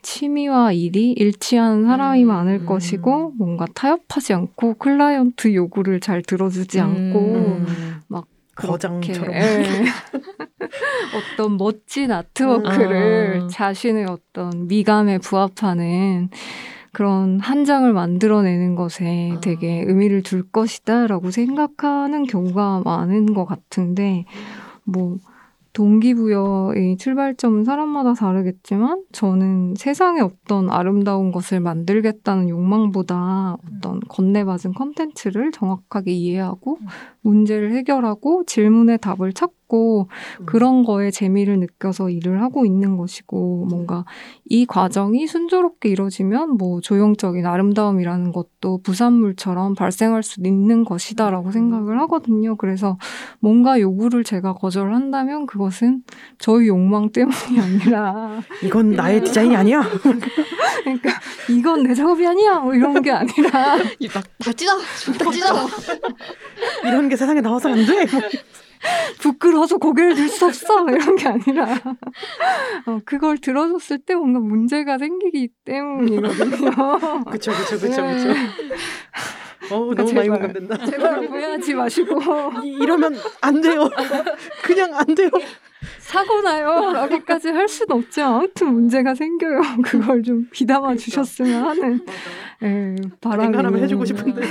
[0.01, 7.99] 취미와 일이 일치하는 사람이 많을 것이고 뭔가 타협하지 않고 클라이언트 요구를 잘 들어주지 않고 막
[8.60, 9.64] 거장처럼 예.
[11.34, 13.47] 어떤 멋진 아트워크를 아.
[13.47, 16.30] 자신의 어떤 미감에 부합하는
[16.91, 24.26] 그런 한 장을 만들어내는 것에 되게 의미를 둘 것이다라고 생각하는 경우가 많은 것 같은데
[24.84, 25.18] 뭐
[25.74, 36.11] 동기부여의 출발점은 사람마다 다르겠지만 저는 세상에 없던 아름다운 것을 만들겠다는 욕망보다 어떤 건네받은 컨텐츠를 정확하게
[36.11, 36.80] 이해하고
[37.22, 39.59] 문제를 해결하고 질문에 답을 찾고
[40.45, 44.05] 그런 거에 재미를 느껴서 일을 하고 있는 것이고 뭔가
[44.45, 52.55] 이 과정이 순조롭게 이루어지면 뭐 조형적인 아름다움이라는 것도 부산물처럼 발생할 수 있는 것이다라고 생각을 하거든요.
[52.55, 52.97] 그래서
[53.39, 56.03] 뭔가 요구를 제가 거절한다면 그것은
[56.39, 59.84] 저희 욕망 때문이 아니라 이건 나의 디자인이 아니야.
[60.84, 61.09] 그러니까
[61.49, 63.78] 이건 내 작업이 아니야 뭐 이런 게 아니라
[64.13, 64.78] 막 다 찢어,
[65.17, 65.67] 다 찢어.
[66.88, 68.05] 이런 게 세상에 나와서 안 돼.
[69.19, 71.67] 부끄러워서 고개를 들 수 없어 이런 게 아니라
[72.86, 76.71] 어, 그걸 들어줬을 때 뭔가 문제가 생기기 때문이거든요.
[77.32, 77.89] 그쵸, 그쵸, 네.
[77.89, 78.30] 그쵸.
[79.71, 80.39] 어우, 너무 많이 제발.
[80.39, 80.86] 공감된다.
[80.86, 82.19] 제발 오해하지 마시고
[82.63, 83.89] 이- 이러면 안 돼요.
[84.63, 85.30] 그냥 안 돼요.
[85.99, 89.61] 사고 나요 라고까지 할 수는 없지만 아무튼 문제가 생겨요.
[89.84, 92.05] 그걸 좀 비담아 주셨으면 하는
[92.63, 94.41] 예, 바람이 웬간하면 해주고 싶은데.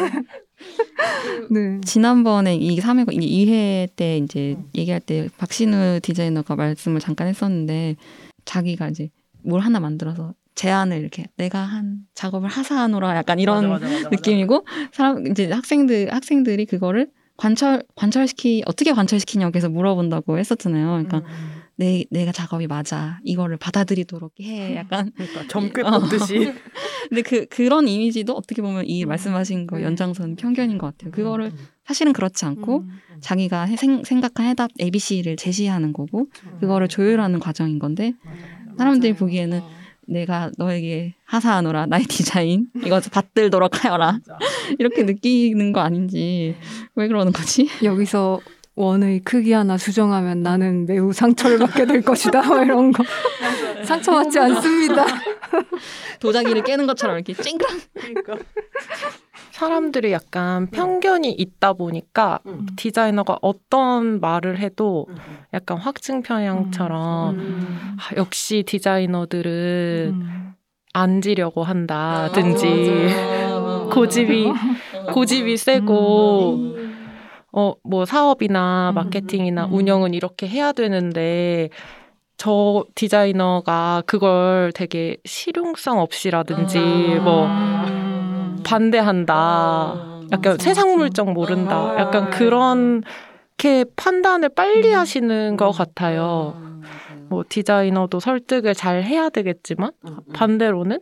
[1.51, 1.81] 네.
[1.85, 7.97] 지난번에 이 3회, 이 2회 때 이제 얘기할 때 박신우 디자이너가 말씀을 잠깐 했었는데
[8.45, 9.11] 자기가 이제
[9.43, 14.09] 뭘 하나 만들어서 제안을 이렇게 내가 한 작업을 하사하노라 약간 이런 맞아, 맞아, 맞아.
[14.11, 20.87] 느낌이고 사람 이제 학생들 학생들이 그거를 관철 관철시키 어떻게 관철시키냐고 계속 물어본다고 했었잖아요.
[20.89, 26.01] 그러니까 음, 내 내가 작업이 맞아 이거를 받아들이도록 해 약간 그러니까 점괘 어.
[26.01, 26.53] 뽑듯이.
[27.09, 29.09] 근데 그 그런 이미지도 어떻게 보면 이 음.
[29.09, 29.85] 말씀하신 거 네.
[29.85, 31.13] 연장선 편견인 것 같아요.
[31.13, 32.85] 그거를 음, 사실은 그렇지 않고
[33.21, 36.27] 자기가 해- 생, 생각한 해답 ABC를 제시하는 거고
[36.61, 38.13] 그거를 조율하는 과정인 건데
[38.77, 39.61] 사람들이 보기에는
[40.09, 44.19] 내가 너에게 하사하노라 나의 디자인 이거 받들도록 하여라
[44.79, 46.57] 이렇게 느끼는 거 아닌지
[46.95, 47.69] 왜 그러는 거지?
[47.83, 48.41] 여기서
[48.79, 52.43] 원의 크기 하나 수정하면 나는 매우 상처를 받게 될 것이다.
[52.47, 53.03] 뭐 이런 거.
[53.85, 55.05] 상처받지 않습니다.
[56.21, 58.37] 도자기를 깨는 것처럼 이렇게 찡그랑 그러니까.
[59.51, 62.67] 사람들이 약간 편견이 있다 보니까 음.
[62.77, 65.09] 디자이너가 어떤 말을 해도
[65.53, 67.97] 약간 확증 편향처럼 음.
[67.99, 70.55] 아, 역시 디자이너들은 음.
[70.93, 73.89] 앉으려고 한다든지 맞아.
[73.93, 74.53] 고집이
[75.13, 76.88] 고집이 세고 음.
[77.53, 79.73] 어 뭐 사업이나 음, 마케팅이나 음.
[79.75, 81.71] 운영은 이렇게 해야 되는데
[82.37, 86.79] 저 디자이너가 그걸 되게 실용성 없이라든지
[87.23, 88.59] 뭐 음.
[88.65, 90.19] 반대한다.
[90.31, 90.95] 약간 맞아, 세상.
[90.97, 91.95] 물정 모른다.
[91.99, 92.31] 약간 아.
[92.31, 93.03] 그런
[93.57, 96.55] 게 판단을 빨리 하시는 것 같아요.
[97.29, 99.91] 뭐 디자이너도 설득을 잘 해야 되겠지만
[100.35, 101.01] 반대로는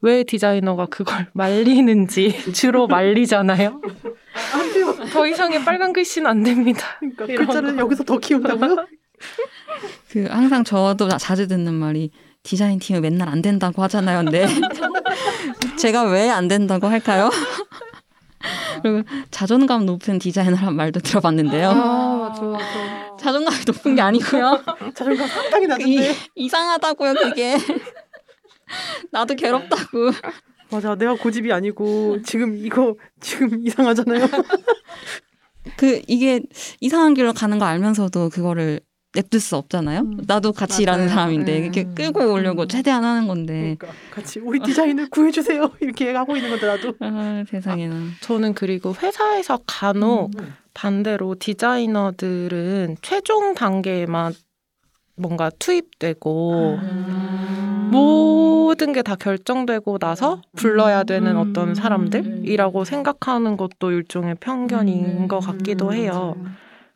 [0.00, 3.80] 왜 디자이너가 그걸 말리는지 주로 말리잖아요.
[5.12, 6.86] 더 이상의 빨간 글씨는 안 됩니다.
[7.00, 8.76] 그러니까 글자를 여기서 더 키운다고요?
[10.10, 12.10] 그 항상 저도 자주 듣는 말이
[12.42, 14.24] 디자인 팀은 맨날 안 된다고 하잖아요.
[14.24, 14.46] 근데
[15.78, 17.30] 제가 왜 안 된다고 할까요?
[18.82, 21.70] 그리고 자존감 높은 디자이너란 말도 들어봤는데요.
[21.70, 23.16] 아, 맞아, 맞아.
[23.18, 24.62] 자존감이 높은 게 아니고요.
[24.94, 26.14] 자존감 상당히 이, 낮은데.
[26.36, 27.56] 이상하다고요, 그게.
[29.10, 30.10] 나도 괴롭다고.
[30.70, 34.26] 맞아, 내가 고집이 아니고 지금 이거 지금 이상하잖아요.
[35.76, 36.42] 그 이게
[36.80, 38.80] 이상한 길로 가는 거 알면서도 그거를
[39.14, 40.00] 냅둘 수 없잖아요.
[40.00, 41.14] 음, 나도 같이 일하는 맞아요.
[41.16, 41.62] 사람인데 음.
[41.62, 43.76] 이렇게 끌고 오려고 최대한 하는 건데.
[43.78, 46.94] 그러니까 같이 우리 디자인을 구해주세요 이렇게 하고 있는 건데 나도.
[47.00, 47.94] 아, 세상에나.
[48.20, 50.32] 저는 그리고 회사에서 간혹
[50.74, 54.34] 반대로 디자이너들은 최종 단계에만
[55.16, 57.88] 뭔가 투입되고 음.
[58.68, 65.94] 모든 게 다 결정되고 나서 불러야 되는 어떤 사람들이라고 생각하는 것도 일종의 편견인 것 같기도
[65.94, 66.36] 해요.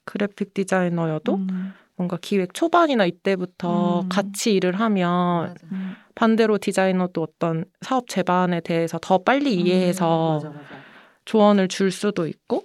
[0.05, 1.73] 그래픽 디자이너여도 음.
[1.97, 4.09] 뭔가 기획 초반이나 이때부터 음.
[4.11, 5.55] 같이 일을 하면
[6.15, 10.43] 반대로 디자이너도 어떤 사업 제반에 대해서 더 빨리 이해해서
[11.25, 12.65] 조언을 줄 수도 있고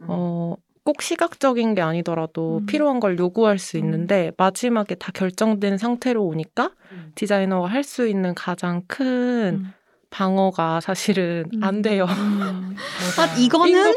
[0.00, 2.66] 어, 꼭 시각적인 게 아니더라도 음.
[2.66, 6.70] 필요한 걸 요구할 수 있는데 마지막에 다 결정된 상태로 오니까
[7.18, 9.72] 디자이너가 할 수 있는 가장 큰 음.
[10.10, 11.64] 방어가 사실은 음.
[11.64, 12.04] 안 돼요.
[12.04, 12.76] 음.
[13.18, 13.94] 아, 이거는.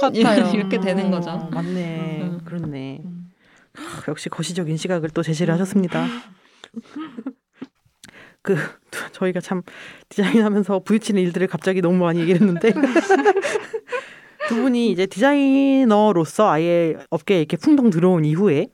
[0.56, 1.30] 이렇게 되는 거죠.
[1.30, 2.22] 어, 맞네.
[2.24, 2.40] 음.
[2.44, 3.02] 그렇네.
[3.06, 3.30] 음.
[3.76, 6.08] 하, 역시 거시적인 시각을 또 제시를 하셨습니다.
[8.42, 8.58] 그
[9.12, 9.62] 저희가 참
[10.10, 12.74] 디자인하면서 부딪히는 일들을 갑자기 너무 많이 얘기를 했는데
[14.50, 18.70] 두 분이 이제 디자이너로서 아예 업계에 이렇게 풍덩 들어온 이후에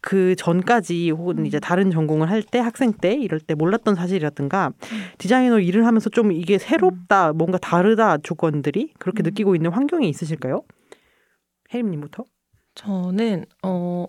[0.00, 4.72] 그 전까지 혹은 이제 다른 전공을 할 때 학생 때 이럴 때 몰랐던 사실이라든가
[5.18, 9.24] 디자이너 일을 하면서 좀 이게 새롭다 뭔가 다르다 조건들이 그렇게 음.
[9.24, 10.62] 느끼고 있는 환경이 있으실까요?
[11.72, 12.24] 혜림님부터.
[12.74, 14.06] 저는 어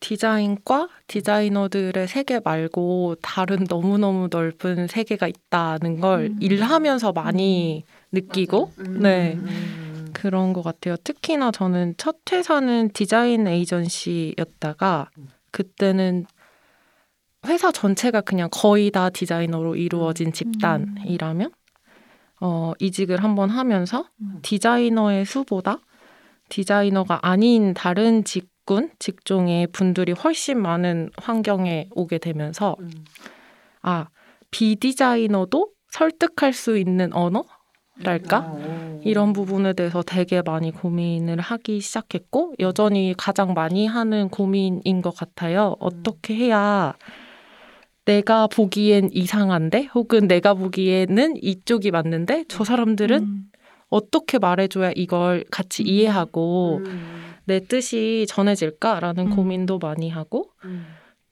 [0.00, 6.36] 디자인과 디자이너들의 세계 말고 다른 너무너무 넓은 세계가 있다는 걸 음.
[6.40, 9.34] 일하면서 많이 느끼고 네.
[9.34, 9.89] 음.
[10.12, 10.96] 그런 것 같아요.
[10.96, 15.10] 특히나 저는 첫 회사는 디자인 에이전시였다가
[15.50, 16.26] 그때는
[17.46, 21.50] 회사 전체가 그냥 거의 다 디자이너로 이루어진 집단이라면
[22.40, 24.38] 어, 이직을 한번 하면서 음.
[24.42, 25.78] 디자이너의 수보다
[26.48, 32.76] 디자이너가 아닌 다른 직군, 직종의 분들이 훨씬 많은 환경에 오게 되면서
[33.82, 34.08] 아,
[34.50, 37.44] 비디자이너도 설득할 수 있는 언어
[38.02, 38.56] 랄까?
[39.02, 45.76] 이런 부분에 대해서 되게 많이 고민을 하기 시작했고 여전히 가장 많이 하는 고민인 것 같아요.
[45.80, 46.94] 어떻게 해야
[48.04, 53.50] 내가 보기엔 이상한데 혹은 내가 보기에는 이쪽이 맞는데 저 사람들은 음.
[53.88, 57.34] 어떻게 말해줘야 이걸 같이 이해하고 음.
[57.44, 59.36] 내 뜻이 전해질까라는 음.
[59.36, 60.50] 고민도 많이 하고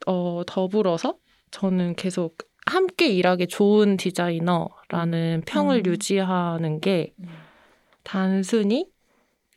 [0.06, 1.16] 어, 더불어서
[1.50, 2.36] 저는 계속
[2.68, 5.90] 함께 일하기 좋은 디자이너라는 평을 음.
[5.90, 7.14] 유지하는 게
[8.02, 8.86] 단순히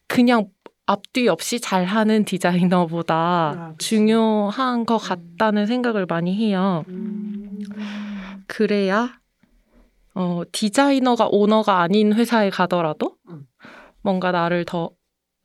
[0.07, 0.47] 그냥
[0.85, 3.73] 앞뒤 없이 잘하는 디자이너보다 아.
[3.77, 6.83] 중요한 것 같다는 생각을 많이 해요.
[8.47, 9.19] 그래야
[10.13, 13.45] 어, 디자이너가 오너가 아닌 회사에 가더라도 음.
[14.01, 14.91] 뭔가 나를 더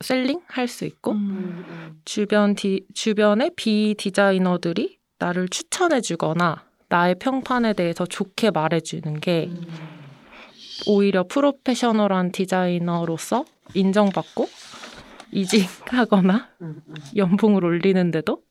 [0.00, 2.00] 셀링 할 수 있고 음.
[2.04, 9.50] 주변 디, 주변의 비디자이너들이 나를 추천해 주거나 나의 평판에 대해서 좋게 말해 주는 게
[10.86, 14.48] 오히려 프로페셔널한 디자이너로서 인정받고
[15.32, 16.48] 이직하거나
[17.16, 18.42] 연봉을 올리는데도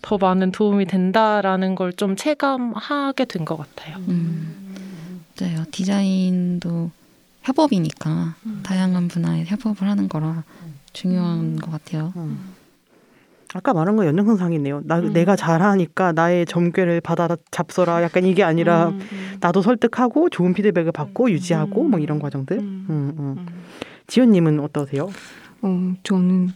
[0.00, 3.96] 더 많은 도움이 된다라는 걸 좀 체감하게 된 것 같아요.
[4.08, 5.24] 음.
[5.38, 5.64] 맞아요.
[5.70, 6.90] 디자인도
[7.42, 8.60] 협업이니까 음.
[8.64, 10.44] 다양한 분야에 협업을 하는 거라
[10.92, 12.12] 중요한 것 같아요.
[12.16, 12.54] 음.
[13.54, 14.82] 아까 말한 거 연장선상이네요.
[14.84, 15.12] 나 음.
[15.12, 18.02] 내가 잘하니까 나의 점괘를 받아 잡숴라.
[18.02, 19.36] 약간 이게 아니라 음, 음.
[19.40, 21.30] 나도 설득하고 좋은 피드백을 받고 음.
[21.30, 22.58] 유지하고 뭐 이런 과정들.
[22.58, 22.86] 음.
[22.88, 23.34] 음, 음.
[23.38, 23.46] 음.
[24.06, 25.08] 지연님은 어떠세요?
[25.62, 26.48] 어, 저는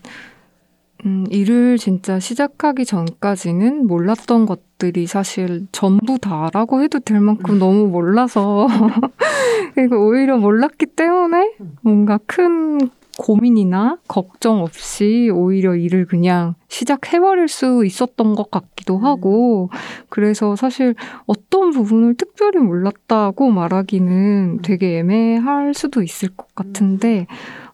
[1.05, 8.68] 음, 일을 진짜 시작하기 전까지는 몰랐던 것들이 사실 전부 다라고 해도 될 만큼 너무 몰라서
[9.74, 12.78] 그리고 오히려 몰랐기 때문에 뭔가 큰
[13.19, 19.71] 고민이나 걱정 없이 오히려 일을 그냥 시작해버릴 수 있었던 것 같기도 하고,
[20.09, 20.95] 그래서 사실
[21.27, 27.27] 어떤 부분을 특별히 몰랐다고 말하기는 되게 애매할 수도 있을 것 같은데,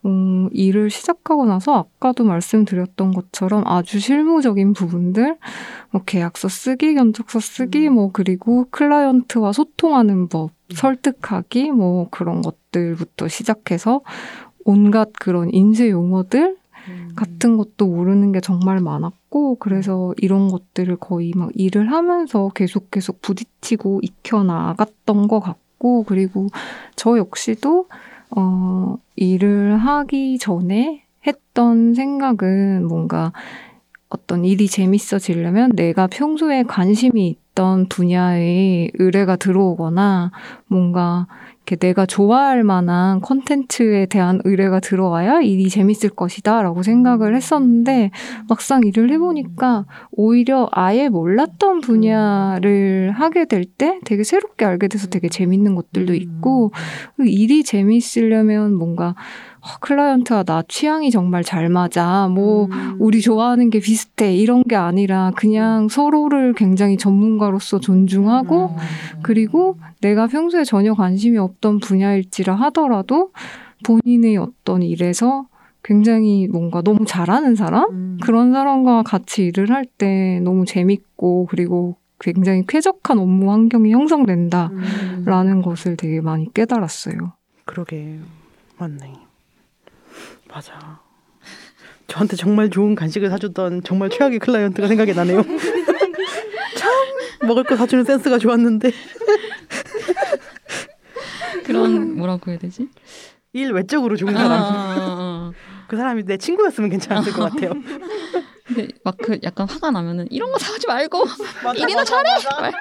[0.05, 5.37] 음, 일을 시작하고 나서 아까도 말씀드렸던 것처럼 아주 실무적인 부분들,
[5.91, 14.03] 뭐 계약서 쓰기, 견적서 쓰기, 뭐 그리고 클라이언트와 소통하는 법, 설득하기, 뭐 그런 것들부터 시작해서
[14.69, 16.59] 온갖 그런 인쇄 용어들
[17.17, 23.23] 같은 것도 모르는 게 정말 많았고 그래서 이런 것들을 거의 막 일을 하면서 계속 계속
[23.23, 26.49] 부딪히고 익혀 나갔던 것 같고 그리고
[26.97, 27.87] 저 역시도
[28.37, 33.33] 어 일을 하기 전에 했던 생각은 뭔가
[34.11, 40.31] 어떤 일이 재밌어지려면 내가 평소에 관심이 있던 분야에 의뢰가 들어오거나
[40.67, 41.27] 뭔가
[41.77, 48.11] 내가 좋아할 만한 콘텐츠에 대한 의뢰가 들어와야 일이 재밌을 것이다 라고 생각을 했었는데
[48.49, 55.29] 막상 일을 해보니까 오히려 아예 몰랐던 분야를 하게 될 때 되게 새롭게 알게 돼서 되게
[55.29, 56.73] 재밌는 것들도 있고
[57.19, 59.15] 일이 재밌으려면 뭔가
[59.61, 62.29] 어, 클라이언트와 나 취향이 정말 잘 맞아.
[62.29, 62.97] 뭐, 음.
[62.99, 64.35] 우리 좋아하는 게 비슷해.
[64.37, 68.77] 이런 게 아니라 그냥 서로를 굉장히 전문가로서 존중하고, 음.
[69.23, 73.33] 그리고 내가 평소에 전혀 관심이 없던 분야일지라 하더라도
[73.85, 75.47] 본인의 어떤 일에서
[75.83, 77.91] 굉장히 뭔가 너무 잘하는 사람?
[77.91, 78.19] 음.
[78.23, 85.63] 그런 사람과 같이 일을 할 때 너무 재밌고, 그리고 굉장히 쾌적한 업무 환경이 형성된다라는 음.
[85.63, 87.17] 것을 되게 많이 깨달았어요.
[87.65, 88.19] 그러게
[88.79, 89.13] 맞네.
[90.59, 91.01] 맞아.
[92.09, 95.43] 저한테 정말 좋은 간식을 사줬던 정말 최악의 클라이언트가 생각이 나네요.
[96.77, 96.93] 참
[97.47, 98.91] 먹을 거 사주는 센스가 좋았는데.
[101.65, 102.89] 그런 뭐라고 해야 되지?
[103.53, 104.51] 일 외적으로 좋은 사람.
[104.51, 105.53] 아, 아, 아,
[105.87, 107.75] 그 사람이 내 친구였으면 괜찮았을 것 같아요.
[108.67, 111.25] 근데 막 그 약간 화가 나면은 이런 거 사지 말고
[111.63, 112.33] 맞아, 일이나 맞아, 잘해.
[112.33, 112.79] 맞아.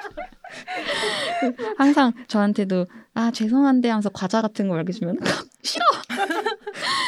[1.76, 5.16] 항상 저한테도 아 죄송한데 하면서 과자 같은 거 이렇게 주면
[5.62, 5.84] 싫어.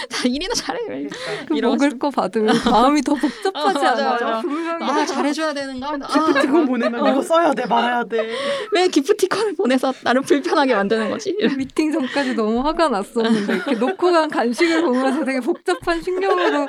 [0.09, 0.81] 자 일이나 잘해.
[0.85, 1.17] 그러니까.
[1.47, 4.41] 그 먹을 거 받으면 마음이 더 복잡하지 어, 않아요?
[4.43, 5.99] 분명히 아 잘해줘야 되는가?
[5.99, 7.11] 기프티콘 아, 보내면 어.
[7.11, 8.35] 이거 써야 돼 말아야 돼.
[8.73, 11.37] 왜 기프티콘을 보내서 나를 불편하게 만드는 거지?
[11.57, 16.67] 미팅 전까지 너무 화가 났었는데 이렇게 놓고 간 간식을 보면서 되게 복잡한 신경으로 아,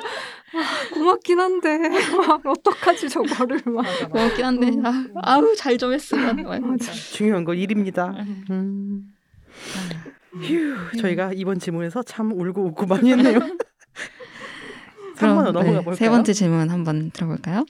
[0.92, 1.78] 고맙긴 한데.
[2.44, 3.84] 어떡하지 저거를 막.
[4.10, 4.70] 고맙긴 한데.
[4.84, 6.36] 아, 아우 잘 좀 했으면.
[7.12, 8.14] 중요한 거 일입니다.
[8.50, 9.08] 음.
[10.42, 13.38] 휴 저희가 이번 질문에서 참 울고 웃고 많이 했네요.
[15.18, 17.64] 그럼 네, 세 번째 질문 한번 들어볼까요?